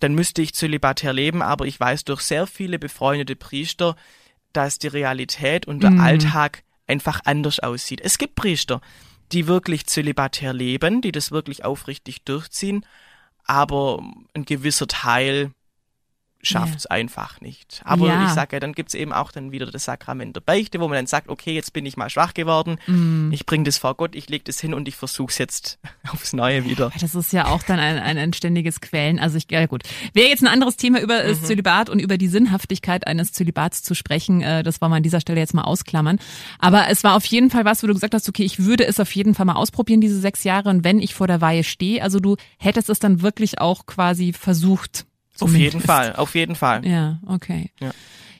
dann 0.00 0.14
müsste 0.14 0.42
ich 0.42 0.54
zölibatär 0.54 1.12
leben, 1.12 1.42
aber 1.42 1.66
ich 1.66 1.78
weiß 1.78 2.04
durch 2.04 2.20
sehr 2.22 2.46
viele 2.46 2.78
befreundete 2.78 3.36
Priester, 3.36 3.96
dass 4.52 4.78
die 4.78 4.88
Realität 4.88 5.66
und 5.66 5.82
der 5.82 5.90
Mhm. 5.92 6.00
Alltag 6.00 6.62
einfach 6.86 7.20
anders 7.24 7.60
aussieht. 7.60 8.00
Es 8.02 8.18
gibt 8.18 8.34
Priester, 8.34 8.80
die 9.32 9.46
wirklich 9.46 9.86
zölibatär 9.86 10.52
leben, 10.52 11.00
die 11.00 11.12
das 11.12 11.30
wirklich 11.30 11.64
aufrichtig 11.64 12.22
durchziehen, 12.24 12.84
aber 13.44 14.02
ein 14.34 14.44
gewisser 14.44 14.86
Teil 14.86 15.52
schafft 16.46 16.76
es 16.78 16.86
einfach 16.86 17.40
nicht. 17.40 17.82
Aber 17.84 18.06
Ja. 18.08 18.24
ich 18.26 18.30
sage 18.30 18.56
ja, 18.56 18.60
dann 18.60 18.72
gibt's 18.72 18.94
eben 18.94 19.12
auch 19.12 19.32
dann 19.32 19.52
wieder 19.52 19.66
das 19.66 19.84
Sakrament 19.84 20.36
der 20.36 20.40
Beichte, 20.40 20.80
wo 20.80 20.88
man 20.88 20.96
dann 20.96 21.06
sagt, 21.06 21.28
okay, 21.28 21.54
jetzt 21.54 21.72
bin 21.72 21.84
ich 21.86 21.96
mal 21.96 22.08
schwach 22.10 22.34
geworden, 22.34 22.78
Mhm. 22.86 23.30
ich 23.32 23.46
bringe 23.46 23.64
das 23.64 23.78
vor 23.78 23.94
Gott, 23.94 24.14
ich 24.14 24.28
leg 24.28 24.44
das 24.44 24.60
hin 24.60 24.74
und 24.74 24.88
ich 24.88 24.96
versuch's 24.96 25.38
jetzt 25.38 25.78
aufs 26.12 26.32
Neue 26.32 26.64
wieder. 26.64 26.90
Das 27.00 27.14
ist 27.14 27.32
ja 27.32 27.46
auch 27.48 27.62
dann 27.62 27.78
ein, 27.78 27.98
ein, 27.98 28.18
ein 28.18 28.32
ständiges 28.32 28.80
Quellen. 28.80 29.18
Also 29.18 29.36
ich, 29.38 29.46
ja 29.50 29.66
gut. 29.66 29.82
Wäre 30.14 30.28
jetzt 30.28 30.42
ein 30.42 30.48
anderes 30.48 30.76
Thema 30.76 31.00
über 31.00 31.22
das 31.22 31.42
Zölibat 31.42 31.88
und 31.90 31.98
über 31.98 32.18
die 32.18 32.28
Sinnhaftigkeit 32.28 33.06
eines 33.06 33.32
Zölibats 33.32 33.82
zu 33.82 33.94
sprechen. 33.94 34.40
Äh, 34.42 34.62
Das 34.62 34.80
wollen 34.80 34.92
wir 34.92 34.96
an 34.96 35.02
dieser 35.02 35.20
Stelle 35.20 35.40
jetzt 35.40 35.54
mal 35.54 35.62
ausklammern. 35.64 36.18
Aber 36.58 36.88
es 36.88 37.02
war 37.04 37.14
auf 37.16 37.24
jeden 37.26 37.50
Fall 37.50 37.64
was, 37.64 37.82
wo 37.82 37.86
du 37.86 37.94
gesagt 37.94 38.14
hast, 38.14 38.28
okay, 38.28 38.44
ich 38.44 38.64
würde 38.64 38.86
es 38.86 39.00
auf 39.00 39.10
jeden 39.14 39.34
Fall 39.34 39.46
mal 39.46 39.54
ausprobieren, 39.54 40.00
diese 40.00 40.18
sechs 40.20 40.44
Jahre. 40.44 40.68
Und 40.70 40.84
wenn 40.84 41.00
ich 41.00 41.14
vor 41.14 41.26
der 41.26 41.40
Weihe 41.40 41.64
stehe, 41.64 42.02
also 42.02 42.20
du 42.20 42.36
hättest 42.58 42.88
es 42.90 42.98
dann 42.98 43.22
wirklich 43.22 43.60
auch 43.60 43.86
quasi 43.86 44.32
versucht. 44.32 45.06
Auf 45.40 45.52
jeden 45.52 45.80
zumindest. 45.80 45.86
Fall, 45.86 46.16
auf 46.16 46.34
jeden 46.34 46.54
Fall. 46.54 46.86
Ja, 46.86 47.18
okay. 47.26 47.70
Ja. 47.80 47.90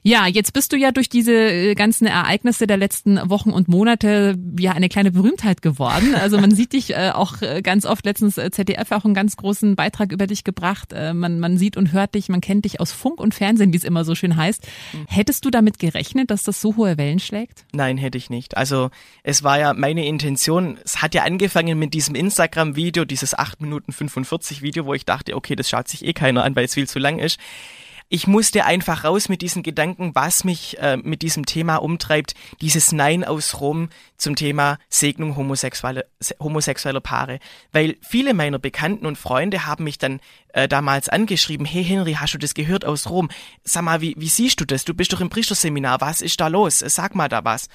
Ja, 0.07 0.29
jetzt 0.29 0.53
bist 0.53 0.73
du 0.73 0.77
ja 0.77 0.93
durch 0.93 1.09
diese 1.09 1.33
äh, 1.33 1.75
ganzen 1.75 2.07
Ereignisse 2.07 2.69
der 2.69 2.77
letzten 2.77 3.19
Wochen 3.29 3.51
und 3.51 3.67
Monate 3.67 4.39
ja 4.57 4.71
eine 4.71 4.89
kleine 4.89 5.11
Berühmtheit 5.11 5.63
geworden. 5.63 6.15
Also 6.15 6.39
man 6.39 6.55
sieht 6.55 6.75
dich 6.75 6.91
äh, 6.91 7.11
auch 7.13 7.43
äh, 7.43 7.61
ganz 7.61 7.85
oft, 7.85 8.07
letztens 8.07 8.37
ZDF 8.37 8.93
auch 8.93 9.05
einen 9.05 9.15
ganz 9.15 9.37
großen 9.37 9.75
Beitrag 9.75 10.13
über 10.13 10.29
dich 10.29 10.45
gebracht. 10.45 10.93
Äh, 10.93 11.13
man, 11.13 11.41
man 11.41 11.59
sieht 11.59 11.77
und 11.77 11.93
hört 11.93 12.15
dich, 12.15 12.29
man 12.29 12.41
kennt 12.41 12.67
dich 12.67 12.79
aus 12.79 12.93
Funk 12.93 13.19
und 13.19 13.35
Fernsehen, 13.35 13.73
wie 13.73 13.79
es 13.79 13.83
immer 13.83 14.05
so 14.05 14.15
schön 14.15 14.37
heißt. 14.37 14.65
Hättest 15.09 15.45
du 15.45 15.51
damit 15.51 15.81
gerechnet, 15.81 16.31
dass 16.31 16.45
das 16.45 16.61
so 16.61 16.77
hohe 16.77 16.97
Wellen 16.99 17.19
schlägt? 17.19 17.65
Nein, 17.73 17.99
hätte 17.99 18.17
ich 18.17 18.31
nicht. 18.31 18.57
Also 18.57 18.91
es 19.25 19.43
war 19.43 19.59
ja 19.59 19.73
meine 19.73 20.07
Intention, 20.07 20.79
es 20.85 21.03
hat 21.03 21.17
ja 21.17 21.25
angefangen 21.25 21.81
mit 21.81 21.95
diesem 21.95 22.15
Instagram-Video, 22.15 23.07
dieses 23.07 23.37
8 23.37 23.61
Minuten 23.61 23.91
45 23.91 24.63
Video, 24.63 24.87
wo 24.87 24.95
ich 24.95 25.05
dachte, 25.05 25.35
okay, 25.35 25.57
das 25.57 25.69
schaut 25.69 25.89
sich 25.89 26.05
eh 26.05 26.13
keiner 26.13 26.45
an, 26.45 26.55
weil 26.55 26.67
es 26.67 26.75
viel 26.75 26.87
zu 26.87 27.01
lang 27.01 27.19
ist. 27.19 27.41
Ich 28.09 28.27
musste 28.27 28.65
einfach 28.65 29.05
raus 29.05 29.29
mit 29.29 29.43
diesen 29.43 29.63
Gedanken, 29.63 30.15
was 30.15 30.45
mich 30.45 30.79
äh, 30.79 30.97
mit 30.97 31.23
diesem 31.23 31.45
Thema 31.45 31.77
umtreibt, 31.77 32.35
dieses 32.61 32.93
Nein 32.93 33.25
aus 33.25 33.61
Rom 33.61 33.89
zum 34.17 34.37
Thema 34.37 34.79
Segnung 34.89 35.37
homosexuelle, 35.37 36.07
homosexueller 36.39 37.01
Paare. 37.01 37.41
Weil 37.73 37.97
viele 38.03 38.33
meiner 38.33 38.59
Bekannten 38.61 39.07
und 39.07 39.19
Freunde 39.19 39.67
haben 39.67 39.85
mich 39.85 39.99
dann 39.99 40.21
äh, 40.53 40.69
damals 40.69 41.09
angeschrieben, 41.09 41.67
hey 41.67 41.85
Henry, 41.85 42.15
hast 42.15 42.35
du 42.35 42.39
das 42.39 42.55
gehört 42.55 42.85
aus 42.85 43.11
Rom? 43.11 43.29
Sag 43.65 43.83
mal, 43.83 44.01
wie, 44.01 44.15
wie 44.17 44.29
siehst 44.29 44.61
du 44.61 44.65
das? 44.65 44.85
Du 44.85 44.95
bist 44.95 45.13
doch 45.13 45.21
im 45.21 45.31
Priesterseminar, 45.31 46.01
was 46.01 46.21
ist 46.21 46.41
da 46.41 46.47
los? 46.47 46.79
Sag 46.79 47.15
mal 47.17 47.29
da 47.29 47.45
was. 47.45 47.69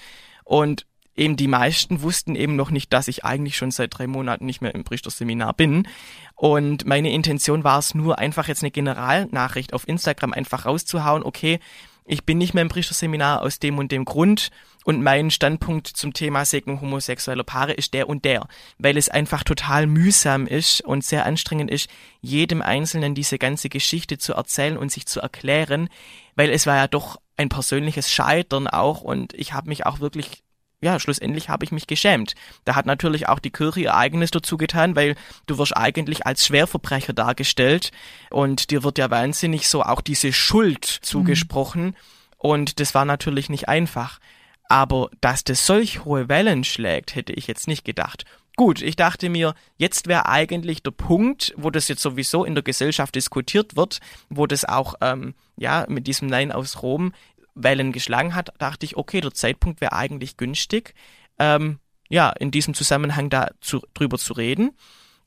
Und 0.46 0.86
eben 1.22 1.38
die 1.38 1.48
meisten 1.48 2.02
wussten 2.02 2.36
eben 2.36 2.56
noch 2.56 2.72
nicht, 2.72 2.92
dass 2.92 3.08
ich 3.08 3.24
eigentlich 3.24 3.56
schon 3.56 3.72
seit 3.72 3.98
drei 3.98 4.08
Monaten 4.08 4.46
nicht 4.46 4.62
mehr 4.62 4.74
im 4.74 4.84
Priesterseminar 4.84 5.54
bin. 5.54 5.88
Und 6.36 6.86
meine 6.86 7.12
Intention 7.12 7.64
war 7.64 7.78
es 7.78 7.94
nur, 7.94 8.18
einfach 8.18 8.48
jetzt 8.48 8.64
eine 8.64 8.72
Generalnachricht 8.72 9.74
auf 9.74 9.88
Instagram 9.88 10.34
einfach 10.34 10.66
rauszuhauen, 10.66 11.24
okay, 11.24 11.60
ich 12.06 12.26
bin 12.26 12.40
nicht 12.40 12.56
mehr 12.56 12.64
im 12.64 12.70
Priesterseminar 12.70 13.44
aus 13.44 13.60
dem 13.60 13.78
und 13.78 13.92
dem 13.92 14.04
Grund. 14.06 14.50
Und 14.84 15.04
mein 15.04 15.30
Standpunkt 15.30 15.86
zum 15.86 16.12
Thema 16.14 16.44
Segnung 16.44 16.82
homosexueller 16.82 17.44
Paare 17.44 17.74
ist 17.74 17.94
der 17.94 18.10
und 18.10 18.26
der, 18.26 18.48
weil 18.80 18.98
es 18.98 19.08
einfach 19.08 19.44
total 19.44 19.86
mühsam 19.86 20.48
ist 20.48 20.82
und 20.82 21.06
sehr 21.06 21.28
anstrengend 21.28 21.70
ist, 21.70 21.88
jedem 22.20 22.64
Einzelnen 22.64 23.14
diese 23.14 23.38
ganze 23.38 23.70
Geschichte 23.70 24.18
zu 24.18 24.34
erzählen 24.34 24.78
und 24.78 24.92
sich 24.92 25.06
zu 25.06 25.20
erklären, 25.22 25.88
weil 26.36 26.50
es 26.50 26.66
war 26.66 26.78
ja 26.78 26.88
doch 26.88 27.22
ein 27.38 27.50
persönliches 27.50 28.12
Scheitern 28.12 28.68
auch 28.68 29.02
und 29.02 29.36
ich 29.36 29.54
habe 29.54 29.70
mich 29.70 29.86
auch 29.86 30.00
wirklich 30.00 30.44
ja, 30.82 31.00
schlussendlich 31.00 31.50
habe 31.50 31.64
ich 31.64 31.72
mich 31.72 31.88
geschämt. 31.88 32.34
Da 32.66 32.76
hat 32.76 32.86
natürlich 32.86 33.30
auch 33.30 33.40
die 33.40 33.52
Kirche 33.52 33.82
ihr 33.82 33.96
eigenes 33.96 34.32
dazu 34.32 34.58
getan, 34.58 34.96
weil 34.96 35.16
du 35.46 35.58
wirst 35.58 35.78
eigentlich 35.78 36.26
als 36.26 36.46
Schwerverbrecher 36.46 37.14
dargestellt 37.14 37.92
und 38.32 38.72
dir 38.72 38.84
wird 38.84 38.98
ja 38.98 39.10
wahnsinnig 39.12 39.70
so 39.70 39.84
auch 39.84 40.02
diese 40.02 40.34
Schuld 40.34 40.86
zugesprochen 40.86 41.84
mhm. 41.84 41.96
und 42.38 42.80
das 42.80 42.96
war 42.96 43.06
natürlich 43.06 43.50
nicht 43.50 43.70
einfach. 43.70 44.20
Aber 44.68 45.10
dass 45.20 45.44
das 45.44 45.66
solch 45.66 46.06
hohe 46.06 46.30
Wellen 46.30 46.64
schlägt, 46.64 47.14
hätte 47.14 47.34
ich 47.34 47.46
jetzt 47.46 47.68
nicht 47.68 47.84
gedacht. 47.84 48.26
Gut, 48.58 48.82
ich 48.82 48.96
dachte 48.96 49.30
mir, 49.30 49.54
jetzt 49.78 50.08
wäre 50.08 50.28
eigentlich 50.28 50.84
der 50.84 50.92
Punkt, 50.92 51.54
wo 51.58 51.70
das 51.70 51.88
jetzt 51.88 52.02
sowieso 52.02 52.44
in 52.44 52.54
der 52.54 52.64
Gesellschaft 52.64 53.16
diskutiert 53.16 53.76
wird, 53.76 54.00
wo 54.30 54.46
das 54.46 54.66
auch 54.66 54.96
ähm, 55.02 55.36
ja 55.58 55.86
mit 55.88 56.08
diesem 56.08 56.28
Nein 56.28 56.52
aus 56.52 56.82
Rom 56.82 57.14
Wellen 57.56 57.92
geschlagen 57.92 58.36
hat, 58.36 58.54
dachte 58.60 58.86
ich, 58.86 58.96
okay, 58.98 59.22
der 59.22 59.34
Zeitpunkt 59.34 59.82
wäre 59.82 59.94
eigentlich 59.94 60.38
günstig, 60.38 60.94
ähm, 61.40 61.80
ja, 62.10 62.30
in 62.32 62.52
diesem 62.52 62.74
Zusammenhang 62.74 63.30
da 63.30 63.50
zu, 63.62 63.82
drüber 63.94 64.18
zu 64.18 64.34
reden. 64.34 64.72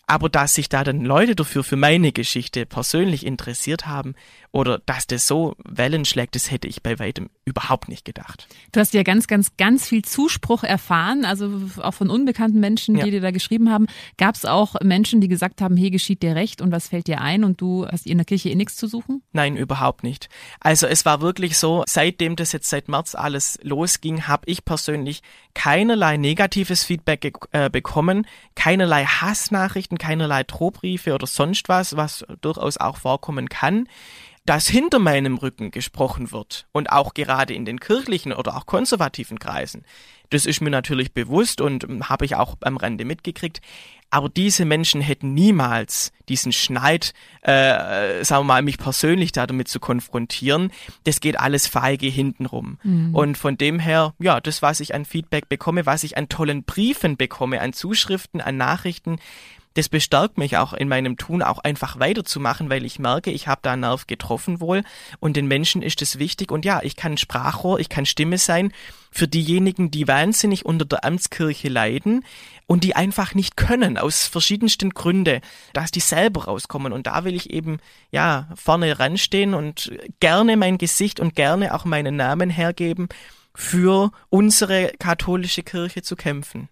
Aber 0.07 0.29
dass 0.29 0.55
sich 0.55 0.69
da 0.69 0.85
dann 0.85 1.05
Leute 1.05 1.35
dafür 1.35 1.64
für 1.64 1.77
meine 1.77 2.12
Geschichte 2.12 2.67
persönlich 2.67 3.25
interessiert 3.25 3.87
haben 3.87 4.14
oder 4.55 4.79
dass 4.87 5.07
das 5.07 5.27
so 5.27 5.57
Wellen 5.64 6.05
schlägt, 6.05 6.37
das 6.37 6.51
hätte 6.51 6.69
ich 6.69 6.83
bei 6.83 6.99
weitem 7.01 7.29
überhaupt 7.45 7.88
nicht 7.88 8.05
gedacht. 8.05 8.47
Du 8.71 8.81
hast 8.81 8.95
ja 8.95 9.03
ganz, 9.03 9.27
ganz, 9.27 9.57
ganz 9.57 9.88
viel 9.88 10.03
Zuspruch 10.03 10.62
erfahren, 10.62 11.25
also 11.25 11.62
auch 11.83 11.95
von 11.95 12.09
unbekannten 12.09 12.61
Menschen, 12.61 12.95
die 12.95 13.01
ja. 13.01 13.07
dir 13.07 13.21
da 13.21 13.31
geschrieben 13.33 13.71
haben. 13.71 13.87
Gab 14.17 14.37
es 14.37 14.45
auch 14.45 14.77
Menschen, 14.83 15.21
die 15.21 15.27
gesagt 15.29 15.61
haben, 15.61 15.77
hey, 15.77 15.90
geschieht 15.90 16.23
dir 16.23 16.37
recht 16.37 16.61
und 16.61 16.71
was 16.71 16.88
fällt 16.88 17.09
dir 17.09 17.21
ein 17.21 17.43
und 17.43 17.61
du 17.61 17.87
hast 17.87 18.07
in 18.07 18.19
der 18.19 18.25
Kirche 18.25 18.49
eh 18.51 18.55
nichts 18.55 18.77
zu 18.77 18.87
suchen? 18.87 19.23
Nein, 19.33 19.57
überhaupt 19.57 20.05
nicht. 20.05 20.29
Also 20.61 20.87
es 20.87 21.05
war 21.05 21.21
wirklich 21.21 21.59
so, 21.59 21.83
seitdem 21.87 22.37
das 22.37 22.53
jetzt 22.53 22.71
seit 22.71 22.88
März 22.88 23.17
alles 23.17 23.59
losging, 23.62 24.29
habe 24.29 24.45
ich 24.47 24.64
persönlich 24.64 25.23
keinerlei 25.55 26.17
negatives 26.17 26.85
Feedback 26.85 27.33
äh, 27.53 27.71
bekommen, 27.71 28.27
keinerlei 28.55 29.05
Hassnachrichten, 29.05 29.94
keinerlei 29.99 30.43
Drohbriefe 30.45 31.15
oder 31.15 31.27
sonst 31.27 31.69
was, 31.69 31.97
was 31.97 32.25
durchaus 32.41 32.77
auch 32.77 32.97
vorkommen 32.97 33.49
kann 33.49 33.89
dass 34.47 34.69
hinter 34.69 34.99
meinem 34.99 35.37
Rücken 35.37 35.71
gesprochen 35.71 36.31
wird 36.31 36.67
und 36.73 36.93
auch 36.93 37.15
gerade 37.15 37.55
in 37.55 37.65
den 37.65 37.81
kirchlichen 37.81 38.33
oder 38.33 38.57
auch 38.57 38.67
konservativen 38.67 39.39
Kreisen. 39.39 39.85
Das 40.31 40.47
ist 40.47 40.61
mir 40.61 40.71
natürlich 40.71 41.13
bewusst 41.13 41.61
und 41.61 41.87
habe 42.09 42.25
ich 42.25 42.37
auch 42.37 42.57
am 42.61 42.77
Rande 42.77 43.05
mitgekriegt. 43.05 43.61
Aber 44.11 44.29
diese 44.29 44.65
Menschen 44.65 45.01
hätten 45.01 45.35
niemals 45.35 46.13
diesen 46.29 46.53
Schneid, 46.53 47.15
äh, 47.43 48.23
sagen 48.25 48.43
wir 48.43 48.55
mal, 48.55 48.63
mich 48.63 48.79
persönlich 48.79 49.33
da 49.33 49.47
damit 49.47 49.69
zu 49.69 49.81
konfrontieren. 49.81 50.71
Das 51.05 51.21
geht 51.21 51.39
alles 51.39 51.67
feige 51.67 52.07
hintenrum. 52.07 52.79
Mhm. 52.85 53.15
Und 53.15 53.39
von 53.39 53.59
dem 53.59 53.81
her, 53.81 54.15
ja, 54.21 54.41
das, 54.41 54.63
was 54.63 54.81
ich 54.81 54.95
an 54.95 55.05
Feedback 55.05 55.49
bekomme, 55.49 55.85
was 55.85 56.05
ich 56.05 56.17
an 56.17 56.29
tollen 56.29 56.65
Briefen 56.65 57.17
bekomme, 57.17 57.61
an 57.61 57.73
Zuschriften, 57.73 58.41
an 58.41 58.57
Nachrichten, 58.57 59.19
das 59.75 59.89
bestärkt 59.89 60.39
mich 60.39 60.57
auch 60.57 60.73
in 60.73 60.89
meinem 60.89 61.17
Tun 61.17 61.43
auch 61.43 61.59
einfach 61.59 61.99
weiterzumachen, 61.99 62.71
weil 62.71 62.85
ich 62.85 62.99
merke, 62.99 63.31
ich 63.31 63.49
habe 63.49 63.61
da 63.63 63.73
einen 63.73 63.81
Nerv 63.81 64.07
getroffen 64.07 64.61
wohl 64.61 64.83
und 65.21 65.37
den 65.37 65.47
Menschen 65.47 65.83
ist 65.83 66.01
es 66.03 66.19
wichtig 66.19 66.51
und 66.51 66.65
ja, 66.65 66.81
ich 66.83 66.97
kann 66.97 67.19
Sprachrohr, 67.19 67.79
ich 67.81 67.89
kann 67.89 68.07
Stimme 68.07 68.39
sein 68.39 68.73
für 69.11 69.29
diejenigen, 69.29 69.91
die 69.91 70.09
wahnsinnig 70.09 70.65
unter 70.67 70.85
der 70.85 71.05
Amtskirche 71.05 71.69
leiden 71.69 72.25
und 72.67 72.83
die 72.83 72.97
einfach 72.97 73.35
nicht 73.35 73.57
können, 73.57 73.99
aus 73.99 74.27
verschiedensten 74.27 74.91
Gründen, 74.91 75.41
dass 75.73 75.91
die 75.91 76.01
selber 76.01 76.45
rauskommen. 76.47 76.93
Und 76.93 77.07
da 77.07 77.25
will 77.25 77.35
ich 77.35 77.51
eben, 77.51 77.79
ja, 78.11 78.49
vorne 78.57 78.99
ranstehen 78.99 79.55
und 79.55 79.93
gerne 80.19 80.57
mein 80.57 80.79
Gesicht 80.79 81.21
und 81.21 81.37
gerne 81.37 81.75
auch 81.75 81.85
meinen 81.85 82.17
Namen 82.17 82.51
hergeben, 82.51 83.09
für 83.55 84.11
unsere 84.31 84.93
katholische 84.99 85.63
Kirche 85.63 86.03
zu 86.03 86.17
kämpfen. 86.17 86.69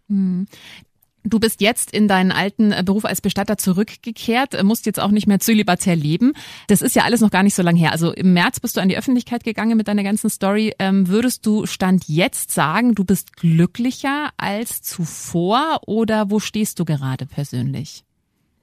Du 1.25 1.39
bist 1.39 1.61
jetzt 1.61 1.93
in 1.93 2.09
deinen 2.09 2.33
alten 2.33 2.73
äh, 2.73 2.83
Beruf 2.85 3.05
als 3.05 3.21
Bestatter 3.21 3.57
zurückgekehrt, 3.57 4.55
äh, 4.55 4.65
musst 4.65 4.87
jetzt 4.87 4.99
auch 4.99 5.11
nicht 5.11 5.27
mehr 5.27 5.39
zölibatär 5.39 5.95
leben. 5.95 6.33
Das 6.67 6.83
ist 6.83 6.97
ja 6.97 7.05
alles 7.05 7.21
noch 7.21 7.31
gar 7.31 7.43
nicht 7.43 7.55
so 7.55 7.63
lange 7.63 7.79
her. 7.79 7.93
Also 7.93 8.13
im 8.13 8.33
März 8.33 8.61
bist 8.61 8.77
du 8.77 8.81
an 8.81 8.89
die 8.89 8.97
Öffentlichkeit 8.97 9.45
gegangen 9.45 9.77
mit 9.77 9.89
deiner 9.89 10.03
ganzen 10.03 10.31
Story. 10.31 10.75
Ähm, 10.79 11.09
würdest 11.09 11.47
du 11.47 11.67
Stand 11.67 12.05
jetzt 12.09 12.51
sagen, 12.51 12.95
du 12.95 13.05
bist 13.05 13.37
glücklicher 13.37 14.31
als 14.37 14.83
zuvor 14.83 15.81
oder 15.87 16.31
wo 16.31 16.41
stehst 16.41 16.81
du 16.81 16.85
gerade 16.85 17.27
persönlich? 17.27 18.05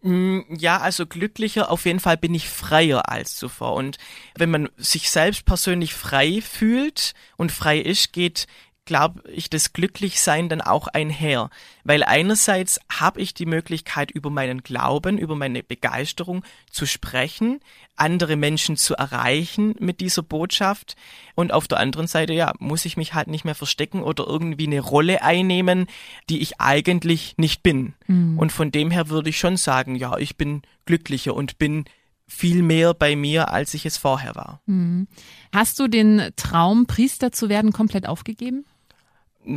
Mm, 0.01 0.39
ja, 0.49 0.77
also 0.79 1.05
glücklicher, 1.05 1.69
auf 1.69 1.85
jeden 1.85 1.99
Fall 1.99 2.17
bin 2.17 2.33
ich 2.33 2.49
freier 2.49 3.09
als 3.09 3.35
zuvor. 3.35 3.73
Und 3.73 3.97
wenn 4.35 4.49
man 4.49 4.69
sich 4.77 5.09
selbst 5.09 5.45
persönlich 5.45 5.93
frei 5.93 6.41
fühlt 6.41 7.13
und 7.35 7.51
frei 7.51 7.79
ist, 7.79 8.13
geht 8.13 8.47
glaube 8.89 9.21
ich, 9.29 9.51
das 9.51 9.71
Glücklichsein 9.71 10.49
dann 10.49 10.61
auch 10.61 10.87
einher. 10.87 11.51
Weil 11.83 12.03
einerseits 12.03 12.79
habe 12.91 13.21
ich 13.21 13.35
die 13.35 13.45
Möglichkeit, 13.45 14.09
über 14.09 14.31
meinen 14.31 14.63
Glauben, 14.63 15.19
über 15.19 15.35
meine 15.35 15.61
Begeisterung 15.61 16.43
zu 16.71 16.87
sprechen, 16.87 17.59
andere 17.95 18.35
Menschen 18.35 18.77
zu 18.77 18.95
erreichen 18.95 19.75
mit 19.77 20.01
dieser 20.01 20.23
Botschaft. 20.23 20.95
Und 21.35 21.53
auf 21.53 21.67
der 21.67 21.79
anderen 21.79 22.07
Seite, 22.07 22.33
ja, 22.33 22.51
muss 22.57 22.83
ich 22.83 22.97
mich 22.97 23.13
halt 23.13 23.27
nicht 23.27 23.45
mehr 23.45 23.53
verstecken 23.53 24.01
oder 24.01 24.25
irgendwie 24.25 24.65
eine 24.65 24.79
Rolle 24.79 25.21
einnehmen, 25.21 25.85
die 26.31 26.39
ich 26.39 26.59
eigentlich 26.59 27.35
nicht 27.37 27.61
bin. 27.61 27.93
Mhm. 28.07 28.39
Und 28.39 28.51
von 28.51 28.71
dem 28.71 28.89
her 28.89 29.09
würde 29.09 29.29
ich 29.29 29.37
schon 29.37 29.55
sagen, 29.55 29.93
ja, 29.93 30.17
ich 30.17 30.35
bin 30.35 30.63
glücklicher 30.87 31.35
und 31.35 31.59
bin 31.59 31.85
viel 32.25 32.63
mehr 32.63 32.95
bei 32.95 33.15
mir, 33.15 33.51
als 33.51 33.75
ich 33.75 33.85
es 33.85 33.97
vorher 33.97 34.35
war. 34.35 34.61
Mhm. 34.65 35.07
Hast 35.53 35.77
du 35.77 35.87
den 35.87 36.31
Traum, 36.35 36.87
Priester 36.87 37.31
zu 37.31 37.49
werden, 37.49 37.71
komplett 37.71 38.07
aufgegeben? 38.07 38.65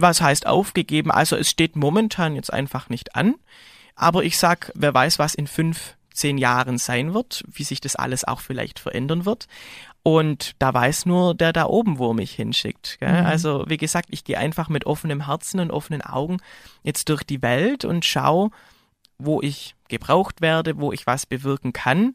Was 0.01 0.21
heißt 0.21 0.47
aufgegeben? 0.47 1.11
Also 1.11 1.37
es 1.37 1.51
steht 1.51 1.77
momentan 1.77 2.35
jetzt 2.35 2.53
einfach 2.53 2.89
nicht 2.89 3.15
an. 3.15 3.35
Aber 3.95 4.25
ich 4.25 4.39
sag, 4.39 4.73
wer 4.75 4.95
weiß, 4.95 5.19
was 5.19 5.35
in 5.35 5.47
fünf, 5.47 5.97
zehn 6.13 6.39
Jahren 6.39 6.79
sein 6.79 7.15
wird, 7.15 7.45
wie 7.51 7.65
sich 7.65 7.81
das 7.81 7.97
alles 7.97 8.25
auch 8.25 8.41
vielleicht 8.41 8.79
verändern 8.79 9.25
wird. 9.25 9.47
Und 10.03 10.53
da 10.59 10.75
weiß 10.75 11.07
nur 11.07 11.35
der 11.35 11.53
da 11.53 11.67
oben, 11.67 11.99
wo 11.99 12.13
mich 12.13 12.33
hinschickt. 12.33 12.99
Mhm. 13.01 13.09
Also 13.09 13.65
wie 13.69 13.77
gesagt, 13.77 14.09
ich 14.11 14.25
gehe 14.25 14.39
einfach 14.39 14.69
mit 14.69 14.87
offenem 14.87 15.27
Herzen 15.27 15.61
und 15.61 15.71
offenen 15.71 16.03
Augen 16.03 16.39
jetzt 16.83 17.09
durch 17.09 17.23
die 17.23 17.43
Welt 17.43 17.85
und 17.85 18.05
schau, 18.05 18.51
wo 19.19 19.41
ich 19.41 19.75
gebraucht 19.89 20.41
werde, 20.41 20.79
wo 20.79 20.93
ich 20.93 21.07
was 21.07 21.27
bewirken 21.27 21.73
kann. 21.73 22.15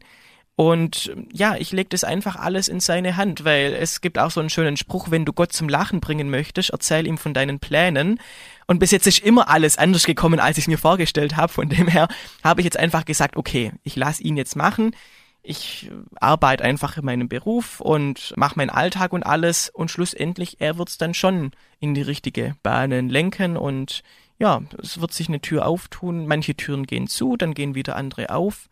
Und 0.58 1.12
ja, 1.32 1.54
ich 1.54 1.70
lege 1.70 1.90
das 1.90 2.02
einfach 2.02 2.34
alles 2.34 2.66
in 2.66 2.80
seine 2.80 3.16
Hand, 3.16 3.44
weil 3.44 3.74
es 3.74 4.00
gibt 4.00 4.18
auch 4.18 4.32
so 4.32 4.40
einen 4.40 4.50
schönen 4.50 4.76
Spruch, 4.76 5.08
wenn 5.08 5.24
du 5.24 5.32
Gott 5.32 5.52
zum 5.52 5.68
Lachen 5.68 6.00
bringen 6.00 6.30
möchtest, 6.30 6.70
erzähl 6.70 7.06
ihm 7.06 7.16
von 7.16 7.32
deinen 7.32 7.60
Plänen. 7.60 8.18
Und 8.66 8.80
bis 8.80 8.90
jetzt 8.90 9.06
ist 9.06 9.20
immer 9.20 9.48
alles 9.48 9.78
anders 9.78 10.02
gekommen, 10.02 10.40
als 10.40 10.58
ich 10.58 10.64
es 10.64 10.68
mir 10.68 10.76
vorgestellt 10.76 11.36
habe. 11.36 11.52
Von 11.52 11.68
dem 11.68 11.86
her 11.86 12.08
habe 12.42 12.60
ich 12.60 12.64
jetzt 12.64 12.76
einfach 12.76 13.04
gesagt, 13.04 13.36
okay, 13.36 13.70
ich 13.84 13.94
lasse 13.94 14.20
ihn 14.20 14.36
jetzt 14.36 14.56
machen. 14.56 14.96
Ich 15.44 15.92
arbeite 16.16 16.64
einfach 16.64 16.96
in 16.96 17.04
meinem 17.04 17.28
Beruf 17.28 17.80
und 17.80 18.34
mache 18.36 18.56
meinen 18.56 18.70
Alltag 18.70 19.12
und 19.12 19.22
alles. 19.22 19.70
Und 19.72 19.92
schlussendlich, 19.92 20.56
er 20.60 20.76
wird 20.76 20.88
es 20.88 20.98
dann 20.98 21.14
schon 21.14 21.52
in 21.78 21.94
die 21.94 22.02
richtige 22.02 22.56
Bahnen 22.64 23.08
lenken 23.08 23.56
und 23.56 24.02
ja, 24.40 24.60
es 24.82 25.00
wird 25.00 25.12
sich 25.12 25.28
eine 25.28 25.40
Tür 25.40 25.68
auftun. 25.68 26.26
Manche 26.26 26.56
Türen 26.56 26.84
gehen 26.84 27.06
zu, 27.06 27.36
dann 27.36 27.54
gehen 27.54 27.76
wieder 27.76 27.94
andere 27.94 28.30
auf. 28.30 28.68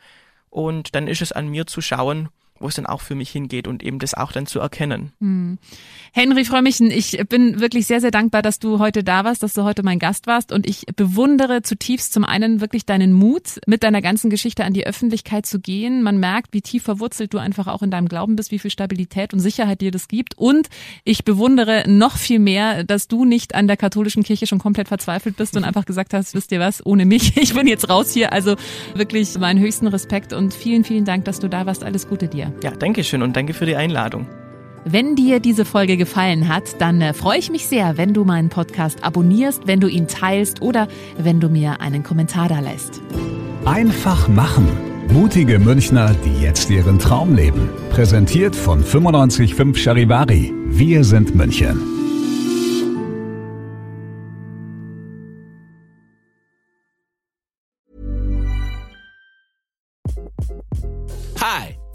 Und 0.56 0.94
dann 0.94 1.06
ist 1.06 1.20
es 1.20 1.32
an 1.32 1.48
mir 1.48 1.66
zu 1.66 1.82
schauen, 1.82 2.30
wo 2.58 2.68
es 2.68 2.74
dann 2.74 2.86
auch 2.86 3.00
für 3.00 3.14
mich 3.14 3.30
hingeht 3.30 3.68
und 3.68 3.82
eben 3.82 3.98
das 3.98 4.14
auch 4.14 4.32
dann 4.32 4.46
zu 4.46 4.60
erkennen. 4.60 5.12
Hm. 5.20 5.58
Henry 6.12 6.44
Frömmichen, 6.44 6.90
ich 6.90 7.18
bin 7.28 7.60
wirklich 7.60 7.86
sehr, 7.86 8.00
sehr 8.00 8.10
dankbar, 8.10 8.42
dass 8.42 8.58
du 8.58 8.78
heute 8.78 9.04
da 9.04 9.24
warst, 9.24 9.42
dass 9.42 9.54
du 9.54 9.64
heute 9.64 9.82
mein 9.82 9.98
Gast 9.98 10.26
warst 10.26 10.52
und 10.52 10.66
ich 10.66 10.86
bewundere 10.96 11.62
zutiefst 11.62 12.12
zum 12.12 12.24
einen 12.24 12.60
wirklich 12.60 12.86
deinen 12.86 13.12
Mut, 13.12 13.60
mit 13.66 13.82
deiner 13.82 14.00
ganzen 14.00 14.30
Geschichte 14.30 14.64
an 14.64 14.72
die 14.72 14.86
Öffentlichkeit 14.86 15.46
zu 15.46 15.60
gehen. 15.60 16.02
Man 16.02 16.18
merkt, 16.18 16.54
wie 16.54 16.62
tief 16.62 16.84
verwurzelt 16.84 17.34
du 17.34 17.38
einfach 17.38 17.66
auch 17.66 17.82
in 17.82 17.90
deinem 17.90 18.08
Glauben 18.08 18.36
bist, 18.36 18.50
wie 18.50 18.58
viel 18.58 18.70
Stabilität 18.70 19.32
und 19.32 19.40
Sicherheit 19.40 19.80
dir 19.80 19.90
das 19.90 20.08
gibt 20.08 20.38
und 20.38 20.68
ich 21.04 21.24
bewundere 21.24 21.84
noch 21.86 22.16
viel 22.16 22.38
mehr, 22.38 22.84
dass 22.84 23.08
du 23.08 23.24
nicht 23.24 23.54
an 23.54 23.66
der 23.66 23.76
katholischen 23.76 24.22
Kirche 24.22 24.46
schon 24.46 24.58
komplett 24.58 24.88
verzweifelt 24.88 25.36
bist 25.36 25.56
und 25.56 25.64
einfach 25.64 25.84
gesagt 25.84 26.14
hast, 26.14 26.34
wisst 26.34 26.52
ihr 26.52 26.60
was, 26.60 26.84
ohne 26.84 27.04
mich, 27.04 27.36
ich 27.36 27.54
bin 27.54 27.66
jetzt 27.66 27.88
raus 27.88 28.12
hier. 28.12 28.32
Also 28.32 28.56
wirklich 28.94 29.38
meinen 29.38 29.60
höchsten 29.60 29.86
Respekt 29.86 30.32
und 30.32 30.54
vielen, 30.54 30.84
vielen 30.84 31.04
Dank, 31.04 31.24
dass 31.24 31.40
du 31.40 31.48
da 31.48 31.66
warst. 31.66 31.84
Alles 31.84 32.08
Gute 32.08 32.28
dir. 32.28 32.45
Ja, 32.62 32.70
danke 32.70 33.04
schön 33.04 33.22
und 33.22 33.36
danke 33.36 33.54
für 33.54 33.66
die 33.66 33.76
Einladung. 33.76 34.26
Wenn 34.88 35.16
dir 35.16 35.40
diese 35.40 35.64
Folge 35.64 35.96
gefallen 35.96 36.48
hat, 36.48 36.80
dann 36.80 37.00
äh, 37.00 37.12
freue 37.12 37.38
ich 37.40 37.50
mich 37.50 37.66
sehr, 37.66 37.96
wenn 37.96 38.14
du 38.14 38.24
meinen 38.24 38.50
Podcast 38.50 39.02
abonnierst, 39.02 39.66
wenn 39.66 39.80
du 39.80 39.88
ihn 39.88 40.06
teilst 40.06 40.62
oder 40.62 40.86
wenn 41.18 41.40
du 41.40 41.48
mir 41.48 41.80
einen 41.80 42.04
Kommentar 42.04 42.48
da 42.48 42.60
lässt. 42.60 43.00
Einfach 43.64 44.28
machen. 44.28 44.68
Mutige 45.12 45.58
Münchner, 45.58 46.14
die 46.24 46.40
jetzt 46.40 46.70
ihren 46.70 47.00
Traum 47.00 47.34
leben. 47.34 47.68
Präsentiert 47.90 48.54
von 48.54 48.80
955 48.80 49.82
Charivari. 49.82 50.52
Wir 50.66 51.02
sind 51.02 51.34
München. 51.34 51.95